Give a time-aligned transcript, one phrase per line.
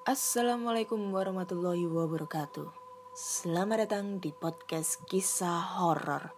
[0.00, 2.72] Assalamualaikum warahmatullahi wabarakatuh.
[3.12, 6.32] Selamat datang di podcast kisah horor.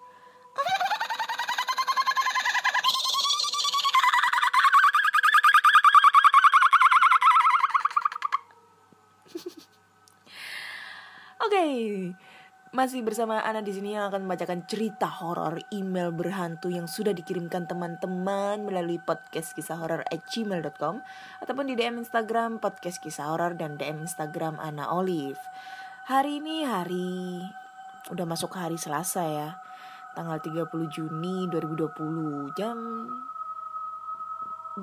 [11.46, 11.64] Oke,
[12.82, 17.70] masih bersama Ana di sini yang akan membacakan cerita horor email berhantu yang sudah dikirimkan
[17.70, 20.98] teman-teman melalui podcast kisah horor at gmail.com
[21.46, 25.38] ataupun di DM Instagram podcast kisah horor dan DM Instagram Ana Olive.
[26.10, 27.46] Hari ini hari
[28.10, 29.54] udah masuk hari Selasa ya,
[30.18, 31.86] tanggal 30 Juni 2020
[32.58, 33.06] jam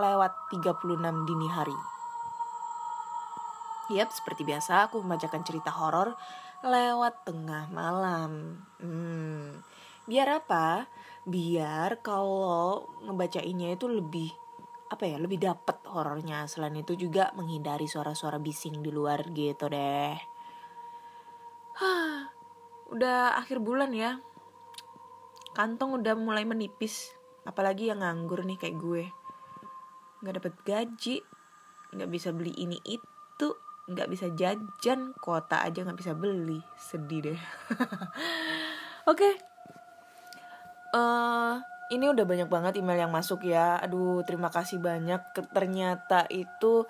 [0.00, 1.76] lewat 36 dini hari.
[3.92, 6.16] Yap, seperti biasa aku membacakan cerita horor
[6.60, 8.60] lewat tengah malam.
[8.80, 9.64] Hmm,
[10.04, 10.88] biar apa?
[11.24, 14.28] Biar kalau ngebacainnya itu lebih
[14.90, 16.44] apa ya, lebih dapet horornya.
[16.50, 20.16] Selain itu juga menghindari suara-suara bising di luar gitu deh.
[21.80, 22.28] Hah,
[22.92, 24.20] udah akhir bulan ya.
[25.56, 27.16] Kantong udah mulai menipis,
[27.48, 29.04] apalagi yang nganggur nih kayak gue.
[30.20, 31.16] Nggak dapet gaji,
[31.96, 33.09] nggak bisa beli ini itu,
[33.90, 36.62] nggak bisa jajan kuota aja nggak bisa beli.
[36.78, 37.40] Sedih deh.
[39.10, 39.18] Oke.
[39.18, 39.34] Okay.
[40.94, 41.54] uh, eh,
[41.90, 43.82] ini udah banyak banget email yang masuk ya.
[43.82, 45.20] Aduh terima kasih banyak.
[45.50, 46.86] Ternyata itu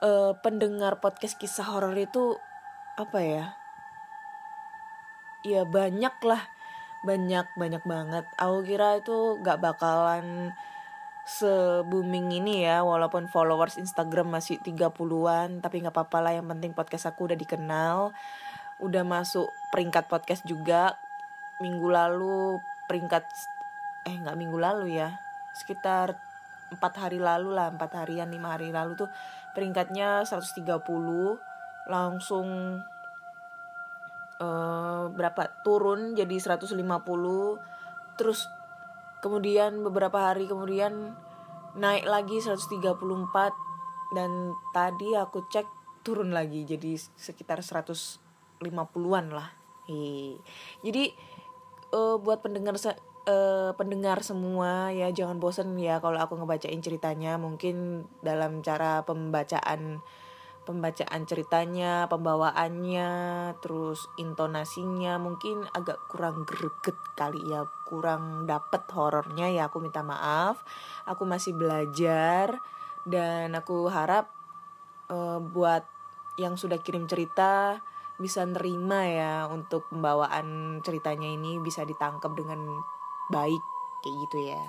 [0.00, 2.40] uh, pendengar podcast kisah horor itu
[2.96, 3.46] apa ya?
[5.44, 6.42] Ya banyak lah.
[7.04, 8.24] Banyak banyak banget.
[8.40, 10.56] Aku kira itu nggak bakalan
[11.28, 17.12] se-booming ini ya walaupun followers Instagram masih 30-an tapi nggak apa-apa lah yang penting podcast
[17.12, 18.16] aku udah dikenal.
[18.80, 20.96] Udah masuk peringkat podcast juga.
[21.60, 22.56] Minggu lalu
[22.88, 23.28] peringkat
[24.08, 25.20] eh nggak minggu lalu ya.
[25.52, 26.16] Sekitar
[26.72, 29.12] empat hari lalu lah empat harian lima hari lalu tuh
[29.52, 30.64] peringkatnya 130
[31.92, 32.80] langsung
[34.40, 35.60] uh, berapa?
[35.60, 36.72] Turun jadi 150
[38.16, 38.48] terus
[39.24, 41.14] kemudian beberapa hari kemudian
[41.78, 42.80] naik lagi 134
[44.14, 45.66] dan tadi aku cek
[46.02, 49.48] turun lagi jadi sekitar 150-an lah.
[49.88, 50.36] Hi.
[50.80, 51.12] Jadi
[51.92, 58.08] uh, buat pendengar uh, pendengar semua ya jangan bosen ya kalau aku ngebacain ceritanya mungkin
[58.24, 60.00] dalam cara pembacaan
[60.68, 63.10] pembacaan ceritanya, pembawaannya,
[63.64, 70.60] terus intonasinya mungkin agak kurang greget kali ya, kurang dapet horornya ya aku minta maaf.
[71.08, 72.60] Aku masih belajar
[73.08, 74.28] dan aku harap
[75.08, 75.88] uh, buat
[76.36, 77.80] yang sudah kirim cerita
[78.20, 82.60] bisa nerima ya untuk pembawaan ceritanya ini bisa ditangkap dengan
[83.32, 83.64] baik
[84.04, 84.64] kayak gitu ya.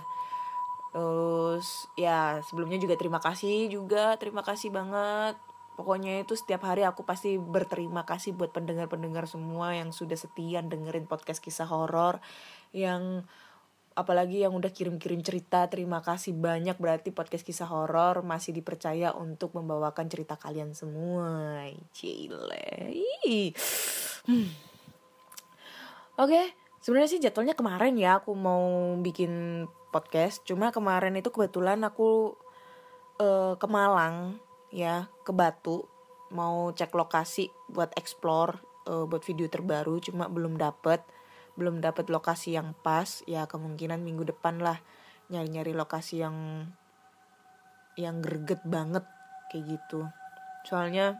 [0.96, 5.49] Terus ya sebelumnya juga terima kasih juga terima kasih banget
[5.79, 11.07] Pokoknya itu setiap hari aku pasti berterima kasih buat pendengar-pendengar semua yang sudah setia dengerin
[11.07, 12.19] podcast kisah horor
[12.75, 13.23] yang
[13.95, 15.72] apalagi yang udah kirim-kirim cerita.
[15.72, 21.63] Terima kasih banyak berarti podcast kisah horor masih dipercaya untuk membawakan cerita kalian semua.
[21.95, 23.00] Cile.
[24.28, 24.51] Hmm.
[26.19, 26.41] oke
[26.84, 29.63] sebenarnya sih jadwalnya kemarin ya aku mau bikin
[29.95, 30.44] podcast.
[30.44, 32.35] Cuma kemarin itu kebetulan aku
[33.23, 35.85] uh, ke Malang ya ke Batu
[36.30, 41.02] mau cek lokasi buat explore uh, buat video terbaru cuma belum dapet.
[41.57, 44.80] Belum dapet lokasi yang pas ya kemungkinan minggu depan lah
[45.30, 46.66] nyari-nyari lokasi yang
[48.00, 49.03] yang greget banget
[49.52, 50.07] kayak gitu.
[50.63, 51.19] Soalnya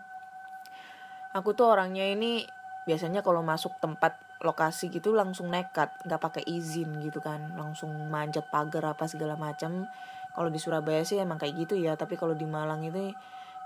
[1.36, 2.48] aku tuh orangnya ini
[2.88, 7.54] biasanya kalau masuk tempat lokasi gitu langsung nekat nggak pakai izin gitu kan.
[7.60, 9.84] Langsung manjat pagar apa segala macam
[10.31, 13.12] kalau di Surabaya sih emang kayak gitu ya tapi kalau di Malang itu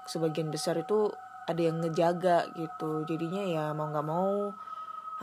[0.07, 1.11] sebagian besar itu
[1.47, 3.03] ada yang ngejaga gitu.
[3.07, 4.51] Jadinya ya mau nggak mau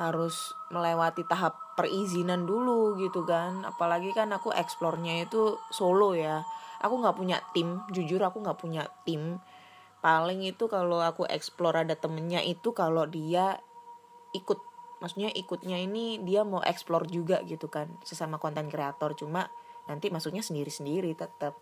[0.01, 3.65] harus melewati tahap perizinan dulu gitu kan.
[3.65, 6.45] Apalagi kan aku eksplornya itu solo ya.
[6.81, 9.41] Aku nggak punya tim jujur aku nggak punya tim.
[10.01, 13.61] Paling itu kalau aku eksplor ada temennya itu kalau dia
[14.33, 14.61] ikut.
[15.01, 19.17] Maksudnya ikutnya ini dia mau eksplor juga gitu kan sesama konten kreator.
[19.17, 19.49] Cuma
[19.89, 21.57] nanti maksudnya sendiri sendiri tetap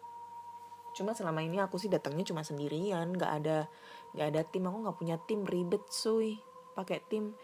[0.99, 3.71] cuma selama ini aku sih datangnya cuma sendirian nggak ada
[4.19, 4.67] nggak ada tim.
[4.67, 6.43] Aku nggak punya tim ribet suy
[6.75, 7.39] pakai tim.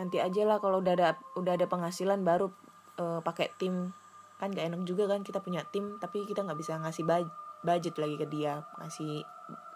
[0.00, 2.48] Nanti aja lah kalau udah ada udah ada penghasilan baru
[2.96, 3.92] uh, pakai tim.
[4.40, 7.04] Kan gak enak juga kan kita punya tim tapi kita nggak bisa ngasih
[7.62, 8.64] budget lagi ke dia.
[8.80, 9.22] Ngasih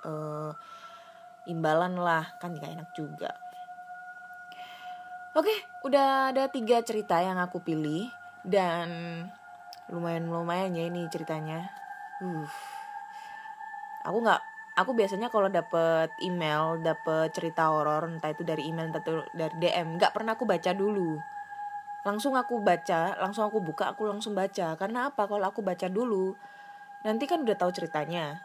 [0.08, 0.50] uh,
[1.46, 2.24] imbalan lah.
[2.40, 3.30] Kan gak enak juga.
[5.36, 5.52] Oke
[5.84, 8.08] udah ada tiga cerita yang aku pilih.
[8.46, 8.88] Dan
[9.92, 11.68] lumayan lumayan ya ini ceritanya.
[12.24, 12.75] Uh
[14.06, 14.40] aku nggak
[14.76, 19.02] aku biasanya kalau dapet email dapet cerita horor entah itu dari email entah
[19.34, 21.18] dari DM nggak pernah aku baca dulu.
[22.06, 24.78] Langsung aku baca langsung aku buka aku langsung baca.
[24.78, 25.26] Karena apa?
[25.26, 26.36] Kalau aku baca dulu
[27.02, 28.38] nanti kan udah tahu ceritanya.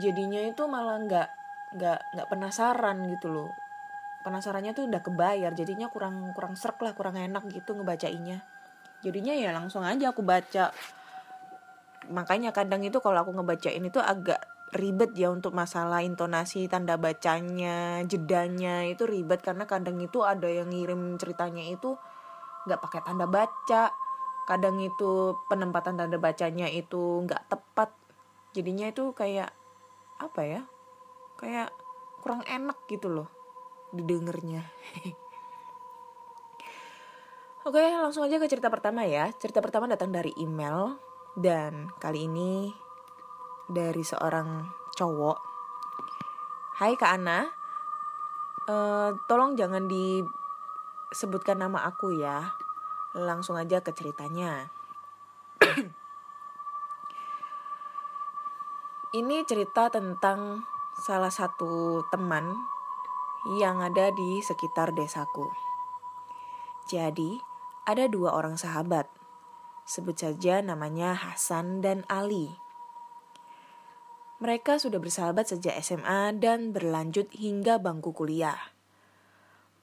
[0.00, 1.28] Jadinya itu malah nggak
[1.76, 3.50] nggak nggak penasaran gitu loh.
[4.24, 8.40] Penasarannya tuh udah kebayar jadinya kurang kurang serk lah kurang enak gitu ngebacainnya.
[9.04, 10.72] Jadinya ya langsung aja aku baca.
[12.08, 14.40] Makanya kadang itu kalau aku ngebacain itu agak
[14.74, 19.40] ribet ya untuk masalah intonasi tanda bacanya jedanya itu ribet.
[19.40, 21.94] Karena kadang itu ada yang ngirim ceritanya itu
[22.66, 23.94] nggak pakai tanda baca.
[24.44, 27.94] Kadang itu penempatan tanda bacanya itu nggak tepat.
[28.52, 29.54] Jadinya itu kayak
[30.18, 30.62] apa ya
[31.38, 31.74] kayak
[32.22, 33.28] kurang enak gitu loh
[33.90, 34.62] didengarnya
[37.64, 39.32] Oke, langsung aja ke cerita pertama ya.
[39.40, 41.00] Cerita pertama datang dari email.
[41.32, 42.68] Dan kali ini
[43.68, 45.38] dari seorang cowok.
[46.80, 47.46] Hai Kak Ana,
[48.66, 52.52] uh, tolong jangan disebutkan nama aku ya.
[53.14, 54.68] Langsung aja ke ceritanya.
[59.14, 60.66] ini cerita tentang
[60.98, 62.50] salah satu teman
[63.62, 65.46] yang ada di sekitar desaku.
[66.90, 67.38] Jadi,
[67.86, 69.06] ada dua orang sahabat.
[69.86, 72.63] Sebut saja namanya Hasan dan Ali.
[74.42, 78.58] Mereka sudah bersahabat sejak SMA dan berlanjut hingga bangku kuliah.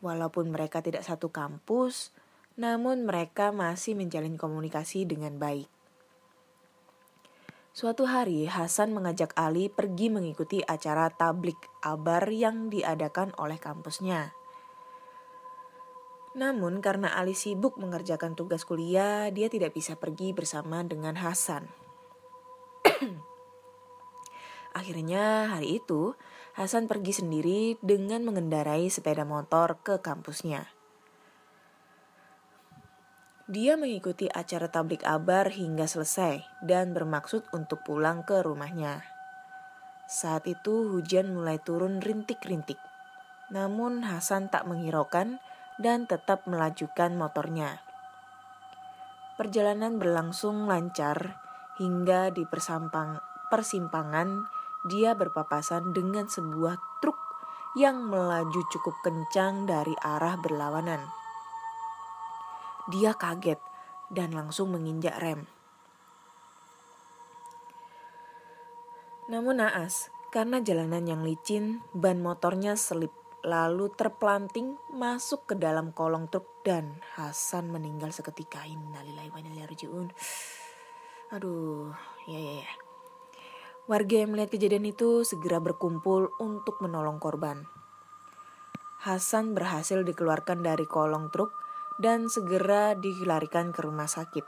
[0.04, 2.12] Walaupun mereka tidak satu kampus,
[2.60, 5.72] namun mereka masih menjalin komunikasi dengan baik.
[7.72, 14.36] Suatu hari, Hasan mengajak Ali pergi mengikuti acara tablik abar yang diadakan oleh kampusnya.
[16.36, 21.81] Namun karena Ali sibuk mengerjakan tugas kuliah, dia tidak bisa pergi bersama dengan Hasan.
[24.82, 26.18] Akhirnya hari itu,
[26.58, 30.66] Hasan pergi sendiri dengan mengendarai sepeda motor ke kampusnya.
[33.46, 39.06] Dia mengikuti acara tablik abar hingga selesai dan bermaksud untuk pulang ke rumahnya.
[40.10, 42.82] Saat itu hujan mulai turun rintik-rintik.
[43.54, 45.38] Namun Hasan tak menghiraukan
[45.78, 47.86] dan tetap melajukan motornya.
[49.38, 51.38] Perjalanan berlangsung lancar
[51.78, 53.22] hingga di persampang,
[53.54, 57.18] persimpangan dia berpapasan dengan sebuah truk
[57.78, 61.06] yang melaju cukup kencang dari arah berlawanan.
[62.90, 63.62] Dia kaget
[64.12, 65.48] dan langsung menginjak rem.
[69.32, 76.30] Namun naas, karena jalanan yang licin, ban motornya selip lalu terpelanting masuk ke dalam kolong
[76.30, 78.68] truk dan Hasan meninggal seketika.
[78.68, 79.66] Innalillahi wa inna
[81.32, 81.90] Aduh,
[82.28, 82.91] ya ya ya.
[83.92, 87.68] Warga yang melihat kejadian itu segera berkumpul untuk menolong korban.
[89.04, 91.52] Hasan berhasil dikeluarkan dari kolong truk
[92.00, 94.48] dan segera dilarikan ke rumah sakit.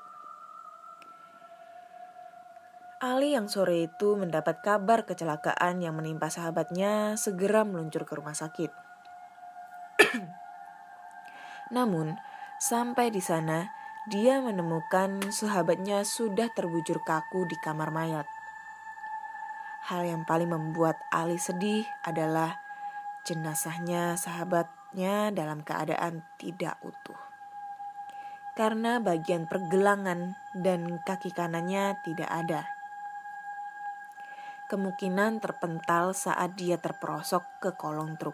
[3.03, 8.71] Ali yang sore itu mendapat kabar kecelakaan yang menimpa sahabatnya segera meluncur ke rumah sakit.
[11.75, 12.15] Namun,
[12.63, 13.67] sampai di sana,
[14.07, 18.23] dia menemukan sahabatnya sudah terbujur kaku di kamar mayat.
[19.83, 22.59] Hal yang paling membuat Ali sedih adalah
[23.27, 27.19] jenazahnya sahabatnya dalam keadaan tidak utuh.
[28.55, 32.63] Karena bagian pergelangan dan kaki kanannya tidak ada
[34.73, 38.33] kemungkinan terpental saat dia terperosok ke kolong truk.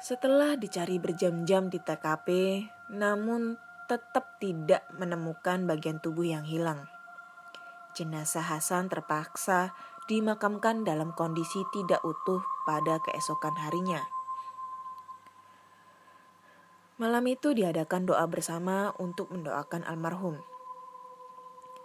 [0.00, 2.28] Setelah dicari berjam-jam di TKP,
[2.96, 6.88] namun tetap tidak menemukan bagian tubuh yang hilang.
[8.00, 9.76] Jenazah Hasan terpaksa
[10.08, 14.00] dimakamkan dalam kondisi tidak utuh pada keesokan harinya.
[16.96, 20.40] Malam itu diadakan doa bersama untuk mendoakan almarhum.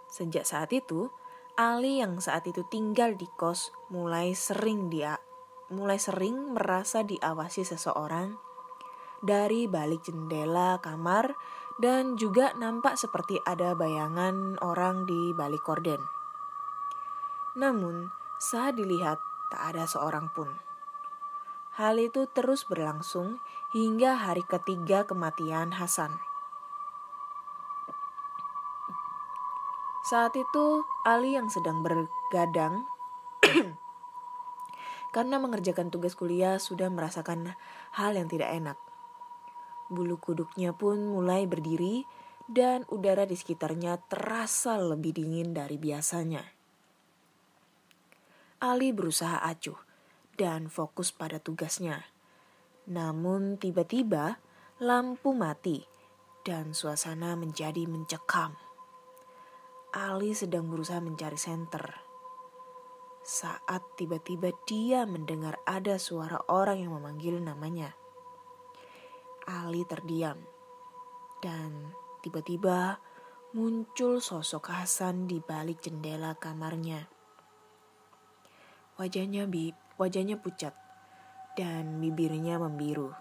[0.08, 1.12] Sejak saat itu,
[1.60, 5.20] Ali yang saat itu tinggal di kos mulai sering dia
[5.66, 8.38] mulai sering merasa diawasi seseorang
[9.18, 11.34] dari balik jendela kamar
[11.76, 16.00] dan juga nampak seperti ada bayangan orang di balik korden.
[17.56, 19.20] Namun, saat dilihat
[19.52, 20.48] tak ada seorang pun.
[21.76, 23.36] Hal itu terus berlangsung
[23.76, 26.16] hingga hari ketiga kematian Hasan.
[30.08, 32.88] Saat itu Ali yang sedang bergadang
[35.14, 37.58] karena mengerjakan tugas kuliah sudah merasakan
[37.92, 38.85] hal yang tidak enak.
[39.86, 42.02] Bulu kuduknya pun mulai berdiri
[42.46, 46.42] dan udara di sekitarnya terasa lebih dingin dari biasanya.
[48.62, 49.78] Ali berusaha acuh
[50.38, 52.06] dan fokus pada tugasnya.
[52.86, 54.38] Namun tiba-tiba
[54.78, 55.82] lampu mati
[56.46, 58.54] dan suasana menjadi mencekam.
[59.96, 61.82] Ali sedang berusaha mencari senter.
[63.26, 67.90] Saat tiba-tiba dia mendengar ada suara orang yang memanggil namanya.
[69.46, 70.36] Ali terdiam
[71.38, 71.94] dan
[72.26, 72.98] tiba-tiba
[73.54, 77.06] muncul sosok Hasan di balik jendela kamarnya.
[78.98, 80.74] Wajahnya bi wajahnya pucat
[81.54, 83.14] dan bibirnya membiru.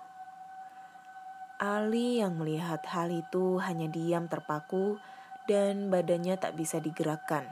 [1.55, 4.99] Ali yang melihat hal itu hanya diam terpaku
[5.47, 7.47] dan badannya tak bisa digerakkan.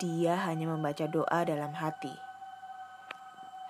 [0.00, 2.31] Dia hanya membaca doa dalam hati.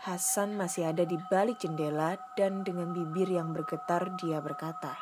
[0.02, 4.98] Hasan masih ada di balik jendela dan dengan bibir yang bergetar dia berkata,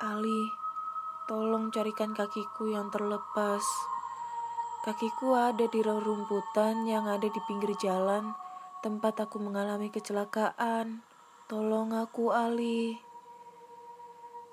[0.00, 0.48] Ali,
[1.28, 3.60] tolong carikan kakiku yang terlepas.
[4.80, 8.32] Kakiku ada di rerumputan yang ada di pinggir jalan
[8.80, 11.04] tempat aku mengalami kecelakaan.
[11.44, 12.96] Tolong aku, Ali.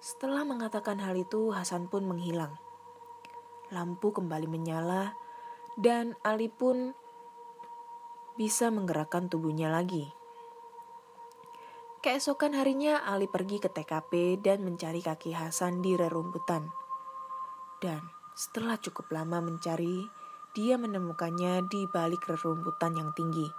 [0.04, 2.60] Setelah mengatakan hal itu, Hasan pun menghilang.
[3.72, 5.16] Lampu kembali menyala,
[5.80, 6.92] dan Ali pun
[8.36, 10.12] bisa menggerakkan tubuhnya lagi.
[12.04, 16.70] Keesokan harinya, Ali pergi ke TKP dan mencari kaki Hasan di rerumputan.
[17.82, 17.98] Dan
[18.38, 20.06] setelah cukup lama mencari,
[20.54, 23.50] dia menemukannya di balik rerumputan yang tinggi.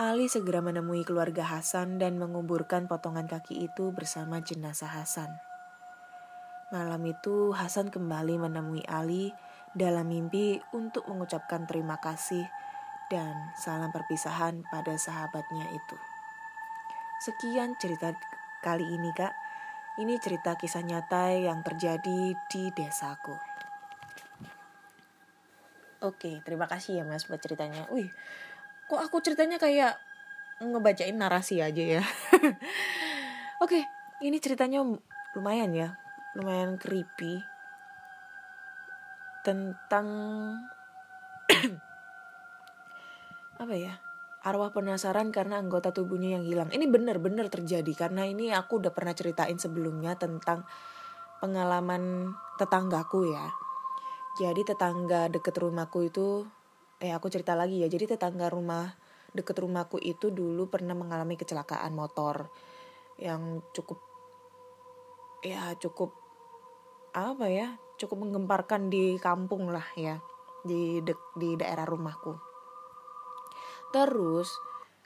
[0.00, 5.28] Ali segera menemui keluarga Hasan dan menguburkan potongan kaki itu bersama jenazah Hasan.
[6.72, 9.28] Malam itu Hasan kembali menemui Ali
[9.76, 12.48] dalam mimpi untuk mengucapkan terima kasih
[13.12, 15.96] dan salam perpisahan pada sahabatnya itu.
[17.20, 18.16] Sekian cerita
[18.64, 19.36] kali ini kak.
[20.00, 23.36] Ini cerita kisah nyata yang terjadi di desaku.
[26.00, 27.84] Oke, terima kasih ya mas buat ceritanya.
[27.92, 28.08] Wih,
[28.88, 30.00] kok aku ceritanya kayak
[30.62, 32.02] ngebacain narasi aja ya
[33.64, 33.80] oke
[34.22, 34.84] ini ceritanya
[35.34, 35.88] lumayan ya
[36.38, 37.42] lumayan creepy
[39.42, 40.06] tentang
[43.62, 43.94] apa ya?
[44.42, 46.68] Arwah penasaran karena anggota tubuhnya yang hilang.
[46.74, 50.66] Ini benar-benar terjadi karena ini aku udah pernah ceritain sebelumnya tentang
[51.38, 53.46] pengalaman tetanggaku ya.
[54.42, 56.42] Jadi tetangga deket rumahku itu
[56.98, 57.88] eh aku cerita lagi ya.
[57.88, 58.90] Jadi tetangga rumah
[59.30, 62.50] deket rumahku itu dulu pernah mengalami kecelakaan motor
[63.22, 64.02] yang cukup
[65.46, 66.10] ya cukup
[67.14, 70.18] apa ya cukup menggemparkan di kampung lah ya
[70.66, 72.51] di de di daerah rumahku
[73.92, 74.56] terus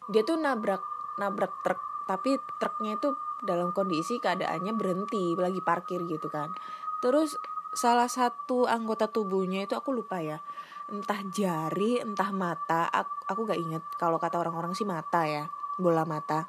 [0.09, 0.81] dia tuh nabrak
[1.19, 6.55] nabrak truk tapi truknya itu dalam kondisi keadaannya berhenti lagi parkir gitu kan.
[7.02, 7.37] Terus
[7.76, 10.40] salah satu anggota tubuhnya itu aku lupa ya
[10.87, 15.45] entah jari entah mata aku, aku gak inget kalau kata orang-orang sih mata ya
[15.76, 16.47] bola mata.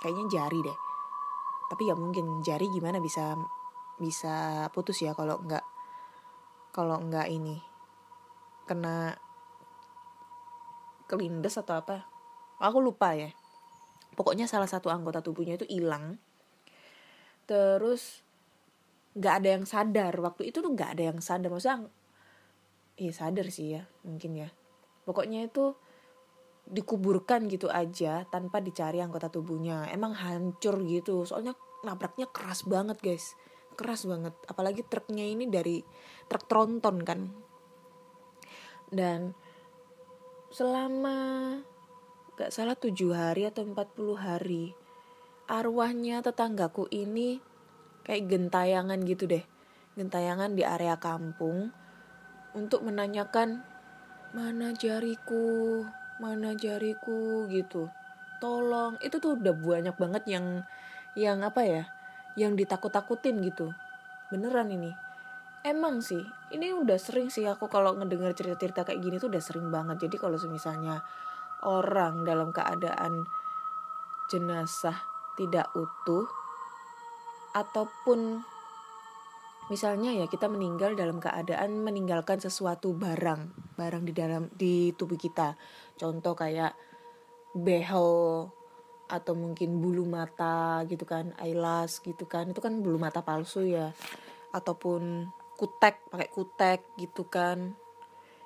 [0.00, 0.78] Kayaknya jari deh.
[1.66, 3.34] Tapi ya mungkin jari gimana bisa
[3.96, 5.64] bisa putus ya kalau nggak
[6.70, 7.56] kalau nggak ini
[8.68, 9.16] kena
[11.06, 12.16] kelindes atau apa
[12.60, 13.30] aku lupa ya.
[14.16, 16.16] Pokoknya salah satu anggota tubuhnya itu hilang.
[17.44, 18.24] Terus
[19.16, 20.14] nggak ada yang sadar.
[20.16, 21.52] Waktu itu tuh nggak ada yang sadar.
[21.52, 21.88] Maksudnya
[22.96, 24.48] iya sadar sih ya mungkin ya.
[25.04, 25.76] Pokoknya itu
[26.66, 29.86] dikuburkan gitu aja tanpa dicari anggota tubuhnya.
[29.92, 31.28] Emang hancur gitu.
[31.28, 31.52] Soalnya
[31.84, 33.36] nabraknya keras banget guys.
[33.76, 34.32] Keras banget.
[34.48, 35.84] Apalagi truknya ini dari
[36.24, 37.20] truk tronton kan.
[38.88, 39.36] Dan
[40.56, 41.60] selama
[42.40, 44.72] gak salah tujuh hari atau empat puluh hari
[45.52, 47.44] arwahnya tetanggaku ini
[48.08, 49.44] kayak gentayangan gitu deh
[50.00, 51.68] gentayangan di area kampung
[52.56, 53.60] untuk menanyakan
[54.32, 55.84] mana jariku,
[56.20, 57.92] mana jariku gitu.
[58.40, 60.64] Tolong, itu tuh udah banyak banget yang
[61.16, 61.84] yang apa ya?
[62.36, 63.72] Yang ditakut-takutin gitu.
[64.32, 64.92] Beneran ini.
[65.66, 66.22] Emang sih,
[66.54, 70.06] ini udah sering sih aku kalau ngedengar cerita-cerita kayak gini tuh udah sering banget.
[70.06, 71.02] Jadi kalau misalnya
[71.66, 73.26] orang dalam keadaan
[74.30, 74.94] jenazah
[75.34, 76.30] tidak utuh
[77.58, 78.46] ataupun
[79.66, 85.58] Misalnya ya kita meninggal dalam keadaan meninggalkan sesuatu barang, barang di dalam di tubuh kita.
[85.98, 86.78] Contoh kayak
[87.50, 88.46] behel
[89.10, 92.46] atau mungkin bulu mata gitu kan, eyelash gitu kan.
[92.54, 93.90] Itu kan bulu mata palsu ya.
[94.54, 97.74] Ataupun kutek, pakai kutek gitu kan.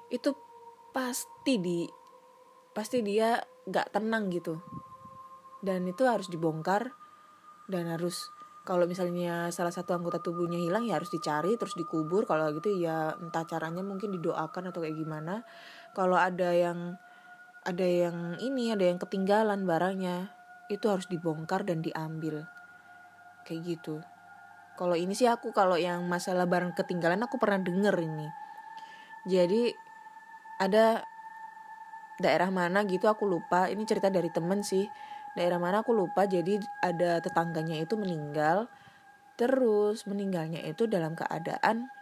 [0.08, 0.34] Itu
[0.94, 1.86] pasti di
[2.70, 4.58] pasti dia nggak tenang gitu.
[5.60, 6.94] Dan itu harus dibongkar
[7.68, 8.32] dan harus
[8.64, 13.16] kalau misalnya salah satu anggota tubuhnya hilang ya harus dicari terus dikubur kalau gitu ya
[13.16, 15.42] entah caranya mungkin didoakan atau kayak gimana
[15.96, 16.94] kalau ada yang
[17.64, 20.32] ada yang ini ada yang ketinggalan barangnya
[20.68, 22.44] itu harus dibongkar dan diambil
[23.48, 24.04] kayak gitu
[24.80, 28.32] kalau ini sih aku kalau yang masalah barang ketinggalan aku pernah denger ini.
[29.28, 29.76] Jadi
[30.56, 31.04] ada
[32.16, 33.68] daerah mana gitu aku lupa.
[33.68, 34.88] Ini cerita dari temen sih.
[35.36, 36.24] Daerah mana aku lupa.
[36.24, 38.72] Jadi ada tetangganya itu meninggal.
[39.36, 41.92] Terus meninggalnya itu dalam keadaan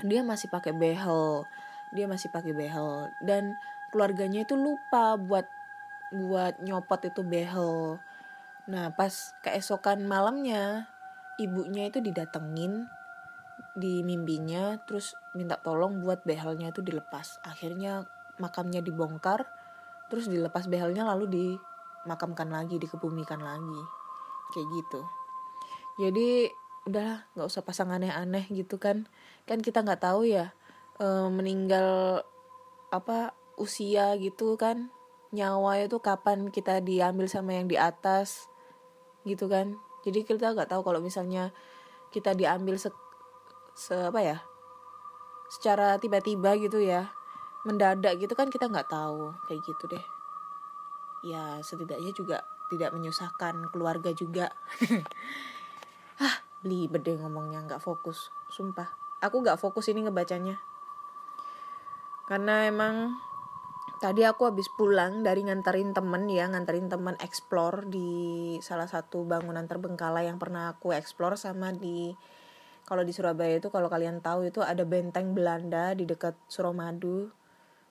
[0.00, 1.44] dia masih pakai behel.
[1.92, 3.12] Dia masih pakai behel.
[3.20, 3.52] Dan
[3.92, 5.44] keluarganya itu lupa buat
[6.08, 8.00] buat nyopot itu behel.
[8.64, 10.88] Nah pas keesokan malamnya
[11.38, 12.90] ibunya itu didatengin
[13.78, 17.38] di mimpinya terus minta tolong buat behelnya itu dilepas.
[17.46, 18.06] Akhirnya
[18.42, 19.46] makamnya dibongkar
[20.10, 23.82] terus dilepas behelnya lalu dimakamkan lagi dikebumikan lagi.
[24.54, 25.00] Kayak gitu.
[25.98, 26.28] Jadi
[26.88, 29.06] udahlah nggak usah pasang aneh-aneh gitu kan.
[29.46, 30.54] Kan kita nggak tahu ya
[30.98, 32.22] e, meninggal
[32.90, 34.90] apa usia gitu kan.
[35.30, 38.48] Nyawa itu kapan kita diambil sama yang di atas
[39.28, 39.76] gitu kan
[40.08, 41.52] jadi kita nggak tahu kalau misalnya
[42.08, 42.88] kita diambil se,
[43.76, 44.38] se apa ya
[45.52, 47.12] secara tiba-tiba gitu ya
[47.68, 50.04] mendadak gitu kan kita nggak tahu kayak gitu deh.
[51.20, 52.40] Ya setidaknya juga
[52.72, 54.52] tidak menyusahkan keluarga juga.
[56.18, 58.90] Ah beli bede ngomongnya nggak fokus sumpah.
[59.22, 60.58] Aku nggak fokus ini ngebacanya.
[62.26, 63.14] Karena emang
[63.98, 69.66] tadi aku habis pulang dari nganterin temen ya nganterin temen explore di salah satu bangunan
[69.66, 72.14] terbengkalai yang pernah aku explore sama di
[72.86, 77.28] kalau di Surabaya itu kalau kalian tahu itu ada benteng Belanda di dekat Suramadu.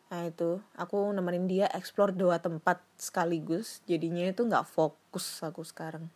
[0.09, 6.09] Nah itu aku nemenin dia explore dua tempat sekaligus jadinya itu nggak fokus aku sekarang.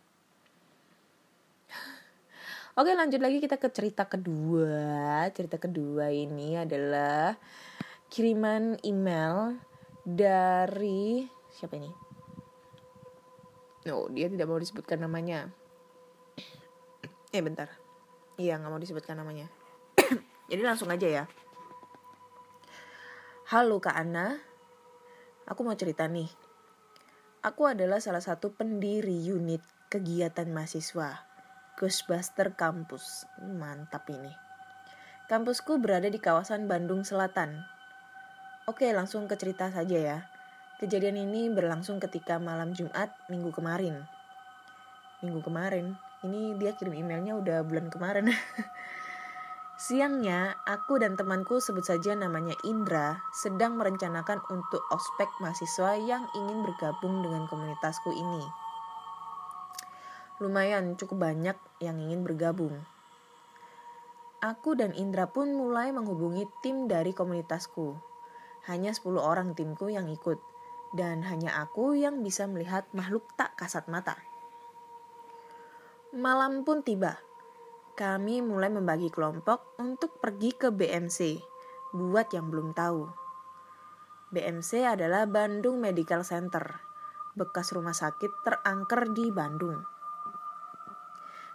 [2.80, 5.30] Oke lanjut lagi kita ke cerita kedua.
[5.30, 7.38] Cerita kedua ini adalah
[8.10, 9.62] kiriman email
[10.02, 11.90] dari siapa ini?
[13.86, 15.50] No, dia tidak mau disebutkan namanya.
[17.34, 17.70] Eh bentar.
[18.38, 19.50] Iya nggak mau disebutkan namanya.
[20.50, 21.24] Jadi langsung aja ya.
[23.50, 24.38] Halo Kak Ana,
[25.44, 26.30] aku mau cerita nih.
[27.42, 29.60] Aku adalah salah satu pendiri unit
[29.90, 31.26] kegiatan mahasiswa
[31.74, 33.26] Ghostbuster Kampus.
[33.42, 34.30] Mantap ini.
[35.26, 37.66] Kampusku berada di kawasan Bandung Selatan,
[38.62, 40.18] Oke, langsung ke cerita saja ya.
[40.78, 44.06] Kejadian ini berlangsung ketika malam Jumat minggu kemarin.
[45.18, 48.30] Minggu kemarin, ini dia kirim emailnya udah bulan kemarin.
[49.82, 56.62] Siangnya, aku dan temanku sebut saja namanya Indra sedang merencanakan untuk ospek mahasiswa yang ingin
[56.62, 58.46] bergabung dengan komunitasku ini.
[60.38, 62.78] Lumayan cukup banyak yang ingin bergabung.
[64.38, 68.11] Aku dan Indra pun mulai menghubungi tim dari komunitasku
[68.70, 70.38] hanya 10 orang timku yang ikut,
[70.92, 74.18] dan hanya aku yang bisa melihat makhluk tak kasat mata.
[76.12, 77.16] Malam pun tiba.
[77.96, 81.40] Kami mulai membagi kelompok untuk pergi ke BMC,
[81.92, 83.08] buat yang belum tahu.
[84.32, 86.80] BMC adalah Bandung Medical Center,
[87.36, 89.84] bekas rumah sakit terangker di Bandung.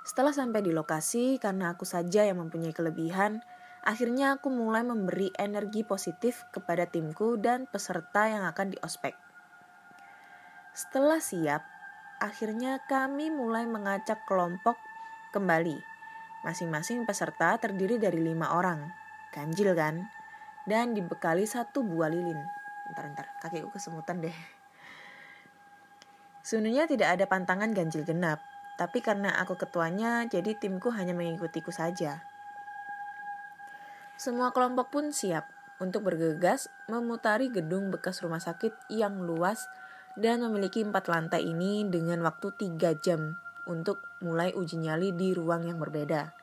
[0.05, 3.41] Setelah sampai di lokasi, karena aku saja yang mempunyai kelebihan,
[3.85, 9.13] Akhirnya aku mulai memberi energi positif kepada timku dan peserta yang akan di ospek.
[10.77, 11.65] Setelah siap,
[12.21, 14.77] akhirnya kami mulai mengacak kelompok
[15.33, 15.77] kembali.
[16.45, 18.85] Masing-masing peserta terdiri dari lima orang.
[19.33, 20.05] Ganjil kan?
[20.67, 22.37] Dan dibekali satu buah lilin.
[22.93, 24.37] Ntar-ntar, kakiku kesemutan deh.
[26.43, 28.39] Sebenarnya tidak ada pantangan ganjil genap,
[28.77, 32.23] tapi karena aku ketuanya, jadi timku hanya mengikutiku saja.
[34.17, 35.45] Semua kelompok pun siap
[35.77, 39.69] untuk bergegas memutari gedung bekas rumah sakit yang luas
[40.17, 43.37] dan memiliki empat lantai ini dengan waktu tiga jam
[43.69, 46.33] untuk mulai uji nyali di ruang yang berbeda.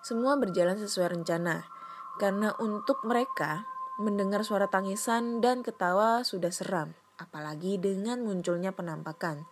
[0.00, 1.68] Semua berjalan sesuai rencana,
[2.16, 3.68] karena untuk mereka
[4.00, 9.44] mendengar suara tangisan dan ketawa sudah seram, apalagi dengan munculnya penampakan.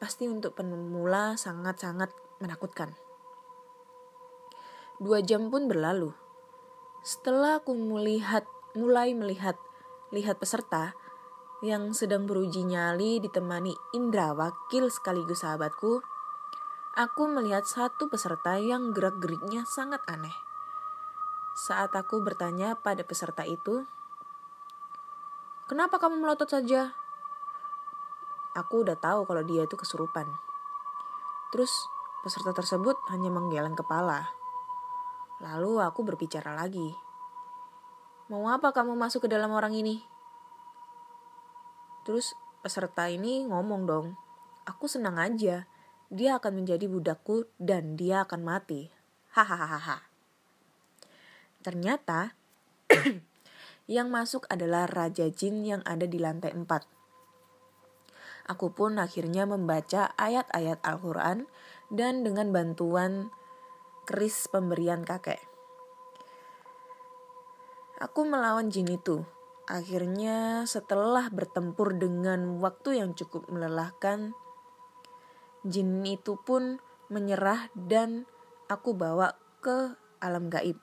[0.00, 2.08] Pasti untuk pemula sangat-sangat
[2.40, 3.09] menakutkan.
[5.00, 6.12] Dua jam pun berlalu.
[7.00, 8.44] Setelah aku melihat,
[8.76, 9.56] mulai melihat
[10.12, 10.92] lihat peserta
[11.64, 16.04] yang sedang beruji nyali ditemani Indra wakil sekaligus sahabatku,
[16.92, 20.36] aku melihat satu peserta yang gerak-geriknya sangat aneh.
[21.56, 23.88] Saat aku bertanya pada peserta itu,
[25.64, 26.92] "Kenapa kamu melotot saja?"
[28.52, 30.28] Aku udah tahu kalau dia itu kesurupan.
[31.56, 31.72] Terus
[32.20, 34.39] peserta tersebut hanya menggeleng kepala.
[35.40, 36.92] Lalu aku berbicara lagi.
[38.28, 40.04] Mau apa kamu masuk ke dalam orang ini?
[42.04, 44.06] Terus peserta ini ngomong dong,
[44.68, 45.64] aku senang aja.
[46.12, 48.92] Dia akan menjadi budakku dan dia akan mati.
[49.32, 50.04] Hahaha.
[51.60, 52.34] Ternyata
[53.94, 56.66] yang masuk adalah Raja Jin yang ada di lantai 4.
[58.50, 61.46] Aku pun akhirnya membaca ayat-ayat Al-Quran
[61.94, 63.30] dan dengan bantuan
[64.10, 65.38] keris pemberian kakek.
[68.02, 69.22] Aku melawan jin itu.
[69.70, 74.34] Akhirnya setelah bertempur dengan waktu yang cukup melelahkan,
[75.62, 78.26] jin itu pun menyerah dan
[78.66, 80.82] aku bawa ke alam gaib.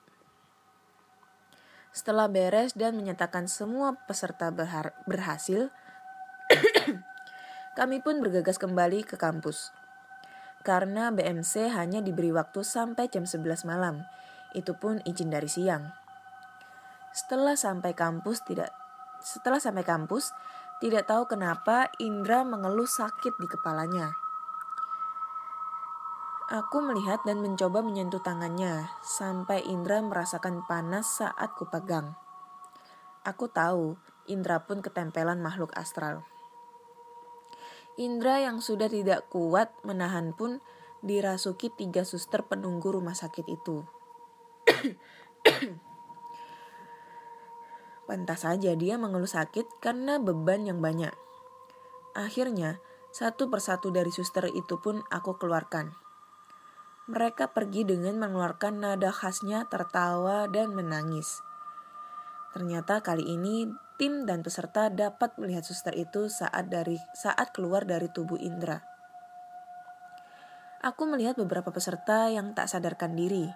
[1.92, 4.48] Setelah beres dan menyatakan semua peserta
[5.04, 5.68] berhasil,
[7.76, 9.68] kami pun bergegas kembali ke kampus.
[10.68, 14.04] Karena BMC hanya diberi waktu sampai jam 11 malam,
[14.52, 15.88] itu pun izin dari siang.
[17.16, 18.68] Setelah sampai kampus tidak
[19.24, 20.28] setelah sampai kampus,
[20.84, 24.12] tidak tahu kenapa Indra mengeluh sakit di kepalanya.
[26.52, 32.12] Aku melihat dan mencoba menyentuh tangannya sampai Indra merasakan panas saat kupegang.
[33.24, 33.96] Aku tahu
[34.28, 36.28] Indra pun ketempelan makhluk astral.
[37.98, 40.62] Indra yang sudah tidak kuat menahan pun
[41.02, 43.82] dirasuki tiga suster penunggu rumah sakit itu.
[48.06, 51.10] Pantas saja dia mengeluh sakit karena beban yang banyak.
[52.14, 52.78] Akhirnya,
[53.10, 55.90] satu persatu dari suster itu pun aku keluarkan.
[57.10, 61.42] Mereka pergi dengan mengeluarkan nada khasnya tertawa dan menangis.
[62.56, 63.68] Ternyata kali ini
[64.00, 68.80] tim dan peserta dapat melihat suster itu saat dari saat keluar dari tubuh Indra.
[70.78, 73.50] Aku melihat beberapa peserta yang tak sadarkan diri.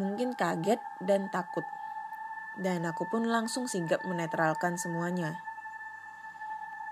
[0.00, 1.66] Mungkin kaget dan takut
[2.58, 5.38] dan aku pun langsung sigap menetralkan semuanya.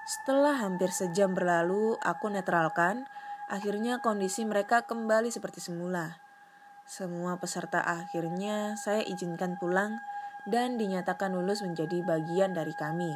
[0.07, 3.11] Setelah hampir sejam berlalu, aku netralkan.
[3.51, 6.26] Akhirnya kondisi mereka kembali seperti semula.
[6.87, 9.99] Semua peserta akhirnya saya izinkan pulang
[10.47, 13.11] dan dinyatakan lulus menjadi bagian dari kami.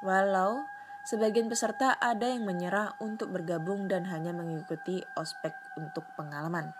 [0.00, 0.64] Walau
[1.04, 6.72] sebagian peserta ada yang menyerah untuk bergabung dan hanya mengikuti ospek untuk pengalaman.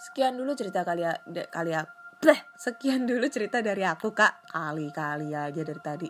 [0.00, 1.04] Sekian dulu cerita kali,
[1.52, 1.72] kali
[2.16, 4.48] Bleh, sekian dulu cerita dari aku kak.
[4.48, 6.08] Kali-kali aja dari tadi.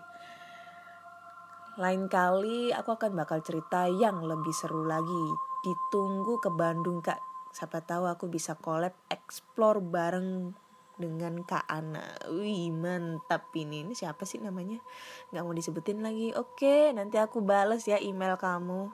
[1.83, 5.27] Lain kali aku akan bakal cerita yang lebih seru lagi.
[5.67, 7.34] Ditunggu ke Bandung kak.
[7.55, 10.51] Siapa tahu aku bisa collab explore bareng
[10.99, 12.03] dengan Kak Ana.
[12.35, 13.87] Wih mantap ini.
[13.87, 14.83] Ini siapa sih namanya?
[15.31, 16.35] Gak mau disebutin lagi.
[16.35, 18.91] Oke nanti aku bales ya email kamu.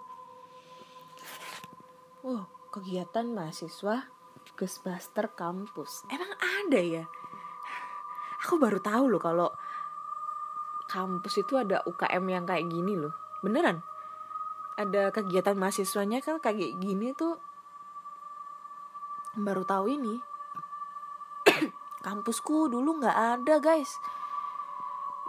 [2.29, 4.13] Oh kegiatan mahasiswa
[4.61, 6.05] Ghostbuster kampus.
[6.13, 7.05] Emang ada ya?
[8.45, 9.49] Aku baru tahu loh kalau
[10.93, 13.17] kampus itu ada UKM yang kayak gini loh.
[13.41, 13.81] Beneran?
[14.77, 17.41] Ada kegiatan mahasiswanya kan kayak gini tuh
[19.39, 20.15] baru tahu ini.
[22.07, 23.91] Kampusku dulu nggak ada guys.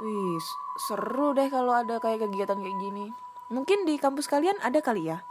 [0.01, 0.41] Wih,
[0.81, 3.13] seru deh kalau ada kayak kegiatan kayak gini.
[3.51, 5.21] Mungkin di kampus kalian ada kali ya?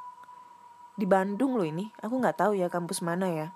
[0.94, 1.90] Di Bandung loh ini.
[2.04, 3.48] Aku nggak tahu ya kampus mana ya.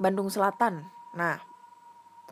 [0.00, 0.88] Bandung Selatan.
[1.12, 1.42] Nah,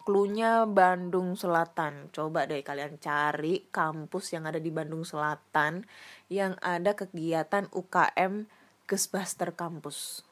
[0.06, 2.08] klunya Bandung Selatan.
[2.14, 5.84] Coba deh kalian cari kampus yang ada di Bandung Selatan
[6.30, 8.48] yang ada kegiatan UKM
[8.88, 10.24] Ghostbuster Kampus.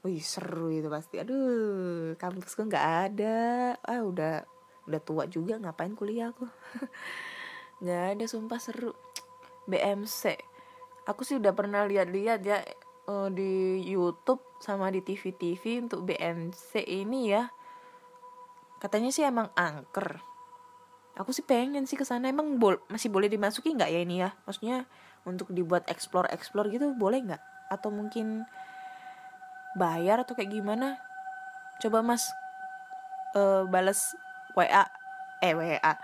[0.00, 1.20] Wih seru itu pasti.
[1.20, 3.38] Aduh, kampusku nggak ada.
[3.84, 4.44] Ah udah
[4.88, 6.48] udah tua juga ngapain kuliah aku.
[7.84, 8.96] nggak ada sumpah seru.
[9.68, 10.40] BMC.
[11.04, 12.64] Aku sih udah pernah lihat-lihat ya
[13.10, 17.48] uh, di YouTube sama di TV-TV untuk BMC ini ya
[18.80, 20.24] katanya sih emang angker
[21.20, 24.32] aku sih pengen sih ke sana emang bol masih boleh dimasuki nggak ya ini ya
[24.48, 24.88] maksudnya
[25.28, 28.48] untuk dibuat explore explore gitu boleh nggak atau mungkin
[29.74, 30.98] bayar atau kayak gimana?
[31.78, 32.32] Coba mas.
[33.30, 34.18] Uh, balas
[34.58, 34.90] WA
[35.38, 35.94] eh WA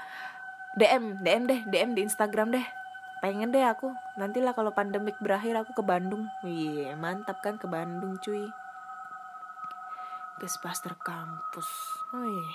[0.78, 2.66] DM DM deh DM di Instagram deh.
[3.24, 3.90] Pengen deh aku.
[4.20, 6.28] Nantilah kalau pandemik berakhir aku ke Bandung.
[6.46, 8.46] Wih mantap kan ke Bandung cuy.
[10.38, 11.66] Ghostbuster kampus
[12.12, 12.52] wih.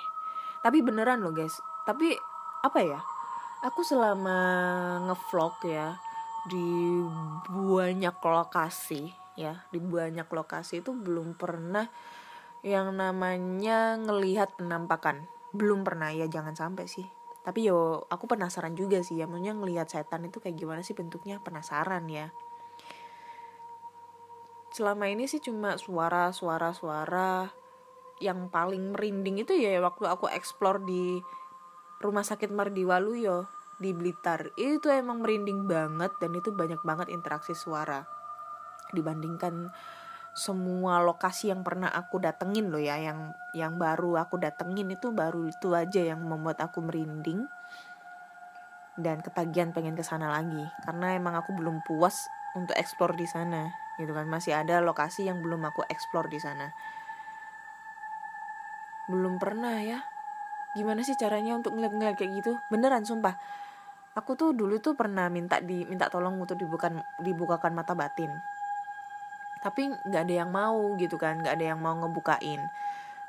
[0.62, 1.60] Tapi beneran loh guys.
[1.84, 2.13] Tapi
[2.62, 3.02] apa ya?
[3.65, 4.38] Aku selama
[5.10, 5.97] ngevlog ya
[6.50, 6.97] di
[7.54, 11.88] banyak lokasi ya di banyak lokasi itu belum pernah
[12.62, 15.26] yang namanya ngelihat penampakan.
[15.52, 17.06] Belum pernah ya jangan sampai sih.
[17.41, 19.26] Tapi yo aku penasaran juga sih ya.
[19.26, 21.41] Maksudnya ngelihat setan itu kayak gimana sih bentuknya?
[21.41, 22.30] Penasaran ya.
[24.72, 27.50] Selama ini sih cuma suara suara suara.
[28.22, 31.17] Yang paling merinding itu ya waktu aku explore di
[31.98, 33.50] rumah sakit Mardiwaluyo
[33.82, 34.54] di Blitar.
[34.54, 38.20] Itu emang merinding banget dan itu banyak banget interaksi suara
[38.91, 39.71] dibandingkan
[40.32, 45.51] semua lokasi yang pernah aku datengin loh ya yang yang baru aku datengin itu baru
[45.51, 47.51] itu aja yang membuat aku merinding
[48.99, 50.67] dan ketagihan pengen ke sana lagi.
[50.84, 54.27] Karena emang aku belum puas untuk explore di sana gitu kan.
[54.27, 56.71] Masih ada lokasi yang belum aku explore di sana.
[59.12, 59.99] Belum pernah ya.
[60.71, 62.56] Gimana sih caranya untuk ngeliat-ngeliat kayak gitu?
[62.71, 63.36] Beneran sumpah.
[64.15, 68.32] Aku tuh dulu tuh pernah minta di minta tolong untuk dibukakan dibukakan mata batin
[69.62, 72.62] tapi nggak ada yang mau gitu kan nggak ada yang mau ngebukain.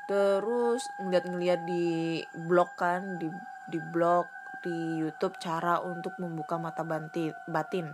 [0.09, 2.19] Terus ngeliat-ngeliat di
[2.49, 3.29] blog kan di
[3.71, 4.27] di blog
[4.65, 7.87] di YouTube cara untuk membuka mata batin.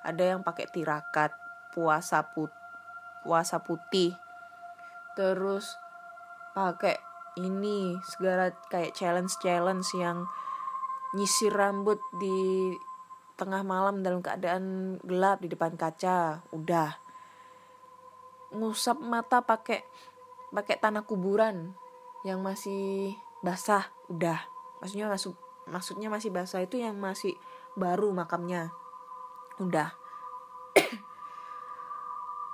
[0.00, 1.34] Ada yang pakai tirakat
[1.74, 2.54] puasa put
[3.26, 4.14] puasa putih.
[5.18, 5.76] Terus
[6.56, 6.96] pakai
[7.42, 10.24] ini segala kayak challenge challenge yang
[11.12, 12.70] nyisir rambut di
[13.34, 16.44] tengah malam dalam keadaan gelap di depan kaca.
[16.54, 17.09] Udah
[18.50, 19.86] ngusap mata pakai
[20.50, 21.74] pakai tanah kuburan
[22.26, 24.42] yang masih basah udah.
[24.82, 25.34] Maksudnya masuk
[25.70, 27.38] maksudnya masih basah itu yang masih
[27.78, 28.74] baru makamnya.
[29.62, 29.94] Udah.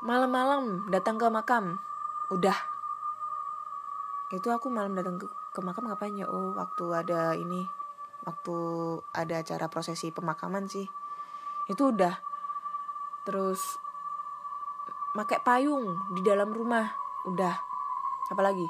[0.08, 1.80] Malam-malam datang ke makam.
[2.30, 2.56] Udah.
[4.34, 6.26] Itu aku malam datang ke, ke makam ngapain ya?
[6.26, 7.64] Oh waktu ada ini.
[8.26, 8.56] Waktu
[9.14, 10.86] ada acara prosesi pemakaman sih.
[11.70, 12.18] Itu udah.
[13.22, 13.78] Terus
[15.16, 16.92] pakai payung di dalam rumah.
[17.24, 17.56] Udah.
[18.28, 18.68] Apalagi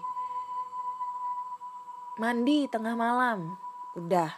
[2.16, 3.58] mandi tengah malam.
[3.96, 4.32] Udah.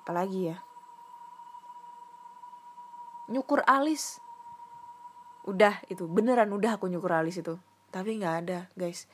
[0.00, 0.56] Apalagi ya?
[3.32, 4.20] Nyukur alis.
[5.48, 6.04] Udah itu.
[6.10, 7.56] Beneran udah aku nyukur alis itu.
[7.94, 9.08] Tapi nggak ada guys.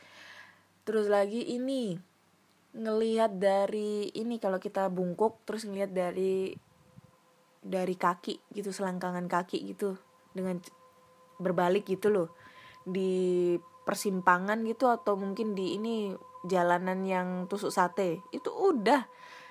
[0.83, 1.96] Terus lagi ini.
[2.72, 6.57] Ngelihat dari ini kalau kita bungkuk terus ngelihat dari
[7.61, 10.00] dari kaki gitu selangkangan kaki gitu.
[10.33, 10.57] Dengan
[11.42, 12.28] berbalik gitu loh.
[12.87, 16.14] Di persimpangan gitu atau mungkin di ini
[16.46, 19.05] jalanan yang tusuk sate itu udah.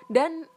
[0.07, 0.47] Dan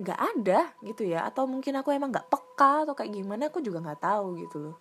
[0.00, 1.28] nggak ada gitu ya.
[1.28, 4.76] Atau mungkin aku emang nggak peka atau kayak gimana aku juga nggak tahu gitu loh.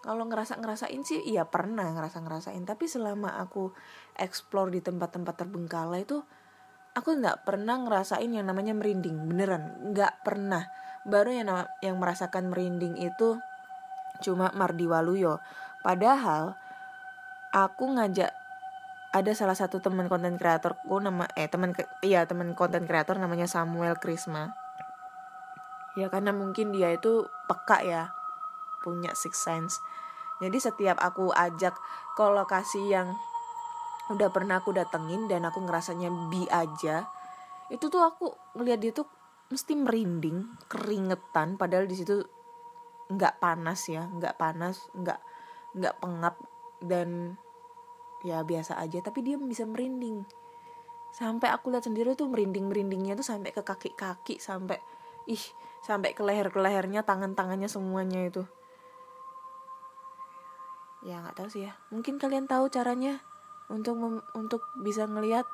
[0.00, 3.68] Kalau ngerasa ngerasain sih iya pernah ngerasa ngerasain tapi selama aku
[4.16, 6.24] explore di tempat-tempat terbengkalai itu
[6.96, 9.28] aku nggak pernah ngerasain yang namanya merinding.
[9.28, 10.64] Beneran nggak pernah.
[11.04, 11.48] Baru yang
[11.84, 13.36] yang merasakan merinding itu
[14.20, 15.40] cuma Mardi Waluyo
[15.82, 16.54] padahal
[17.50, 18.30] aku ngajak
[19.10, 21.74] ada salah satu teman konten kreatorku nama eh teman
[22.06, 24.54] iya teman konten kreator namanya Samuel Krisma.
[25.98, 28.14] Ya karena mungkin dia itu peka ya
[28.86, 29.82] punya six sense.
[30.38, 31.74] Jadi setiap aku ajak
[32.14, 33.18] ke lokasi yang
[34.14, 37.06] udah pernah aku datengin dan aku ngerasanya bi aja
[37.70, 39.06] itu tuh aku ngeliat dia tuh
[39.54, 42.18] mesti merinding keringetan padahal di situ
[43.10, 45.18] nggak panas ya nggak panas nggak
[45.74, 46.36] nggak pengap
[46.82, 47.36] dan
[48.24, 49.00] ya biasa aja.
[49.00, 50.24] Tapi dia bisa merinding.
[51.10, 54.78] Sampai aku lihat sendiri tuh merinding merindingnya tuh sampai ke kaki kaki sampai
[55.26, 55.42] ih
[55.82, 58.46] sampai ke leher ke lehernya tangan tangannya semuanya itu.
[61.02, 61.74] Ya nggak tahu sih ya.
[61.90, 63.18] Mungkin kalian tahu caranya
[63.70, 65.46] untuk mem untuk bisa ngelihat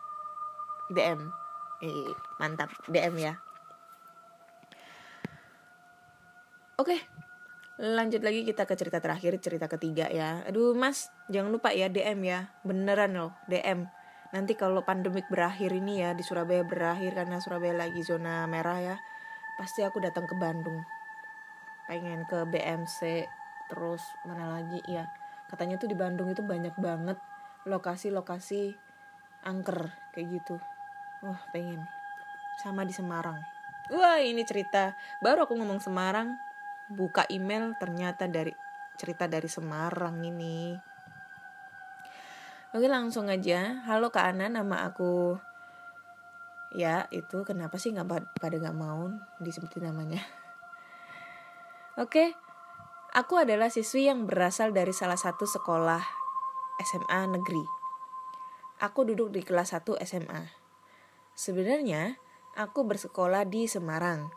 [0.92, 1.32] DM
[1.84, 3.34] eh mantap DM ya.
[6.76, 7.15] Oke
[7.76, 10.40] lanjut lagi kita ke cerita terakhir cerita ketiga ya.
[10.48, 12.48] Aduh mas jangan lupa ya DM ya.
[12.64, 13.84] Beneran loh DM
[14.34, 18.96] nanti kalau pandemik berakhir ini ya di Surabaya berakhir karena Surabaya lagi zona merah ya
[19.56, 20.82] pasti aku datang ke Bandung.
[21.86, 23.24] Pengen ke BMC
[23.70, 25.06] terus mana lagi ya?
[25.46, 27.18] Katanya tuh di Bandung itu banyak banget
[27.68, 28.74] lokasi-lokasi
[29.46, 30.58] angker kayak gitu.
[31.22, 31.86] Wah pengen.
[32.60, 33.38] Sama di Semarang.
[33.94, 34.98] Wah ini cerita.
[35.22, 36.34] Baru aku ngomong Semarang
[36.92, 38.54] buka email ternyata dari
[38.96, 40.76] cerita dari Semarang ini
[42.74, 45.38] Oke langsung aja Halo Kak Ana nama aku
[46.76, 49.08] Ya itu kenapa sih nggak pada nggak mau
[49.40, 50.20] disebutin namanya
[52.02, 52.36] Oke
[53.16, 56.04] Aku adalah siswi yang berasal dari salah satu sekolah
[56.84, 57.64] SMA negeri.
[58.84, 60.52] Aku duduk di kelas 1 SMA.
[61.32, 62.20] Sebenarnya,
[62.60, 64.28] aku bersekolah di Semarang.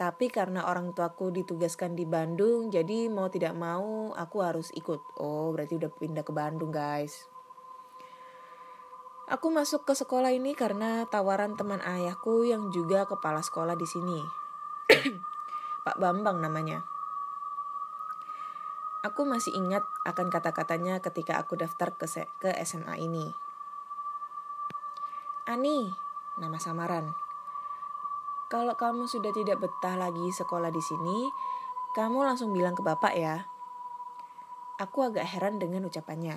[0.00, 4.98] Tapi karena orang tuaku ditugaskan di Bandung, jadi mau tidak mau aku harus ikut.
[5.20, 7.28] Oh, berarti udah pindah ke Bandung, guys.
[9.30, 14.20] Aku masuk ke sekolah ini karena tawaran teman ayahku yang juga kepala sekolah di sini.
[15.86, 16.82] Pak Bambang namanya.
[19.02, 22.06] Aku masih ingat akan kata-katanya ketika aku daftar ke,
[22.38, 23.34] ke SMA ini.
[25.42, 25.90] Ani,
[26.38, 27.21] nama samaran.
[28.52, 31.32] Kalau kamu sudah tidak betah lagi sekolah di sini,
[31.96, 33.48] kamu langsung bilang ke bapak ya.
[34.76, 36.36] Aku agak heran dengan ucapannya.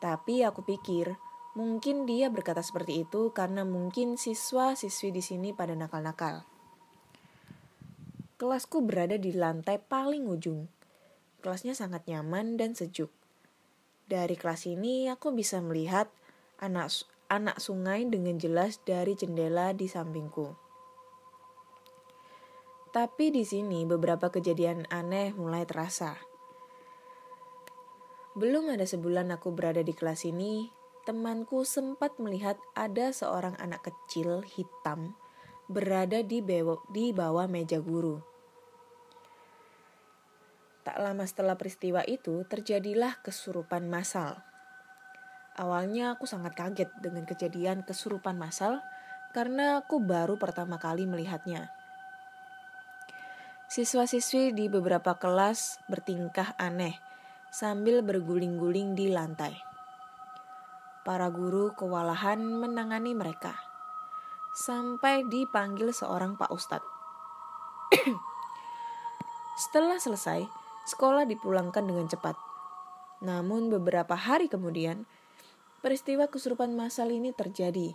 [0.00, 1.20] Tapi aku pikir,
[1.52, 6.48] mungkin dia berkata seperti itu karena mungkin siswa-siswi di sini pada nakal-nakal.
[8.40, 10.72] Kelasku berada di lantai paling ujung
[11.46, 13.06] Kelasnya sangat nyaman dan sejuk.
[14.10, 16.10] Dari kelas ini aku bisa melihat
[16.58, 16.90] anak
[17.30, 20.65] anak sungai dengan jelas dari jendela di sampingku.
[22.96, 26.16] Tapi di sini beberapa kejadian aneh mulai terasa.
[28.32, 30.72] Belum ada sebulan aku berada di kelas ini,
[31.04, 35.12] temanku sempat melihat ada seorang anak kecil hitam
[35.68, 36.40] berada di
[36.88, 38.16] di bawah meja guru.
[40.80, 44.40] Tak lama setelah peristiwa itu, terjadilah kesurupan massal.
[45.60, 48.80] Awalnya aku sangat kaget dengan kejadian kesurupan massal
[49.36, 51.75] karena aku baru pertama kali melihatnya.
[53.66, 56.94] Siswa-siswi di beberapa kelas bertingkah aneh
[57.50, 59.58] sambil berguling-guling di lantai.
[61.02, 63.58] Para guru kewalahan menangani mereka
[64.54, 66.86] sampai dipanggil seorang Pak Ustadz.
[69.66, 70.46] Setelah selesai,
[70.86, 72.38] sekolah dipulangkan dengan cepat.
[73.26, 75.10] Namun beberapa hari kemudian,
[75.82, 77.92] peristiwa kesurupan massal ini terjadi.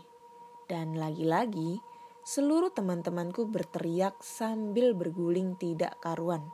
[0.68, 1.80] Dan lagi-lagi,
[2.22, 6.46] seluruh teman-temanku berteriak sambil berguling tidak karuan.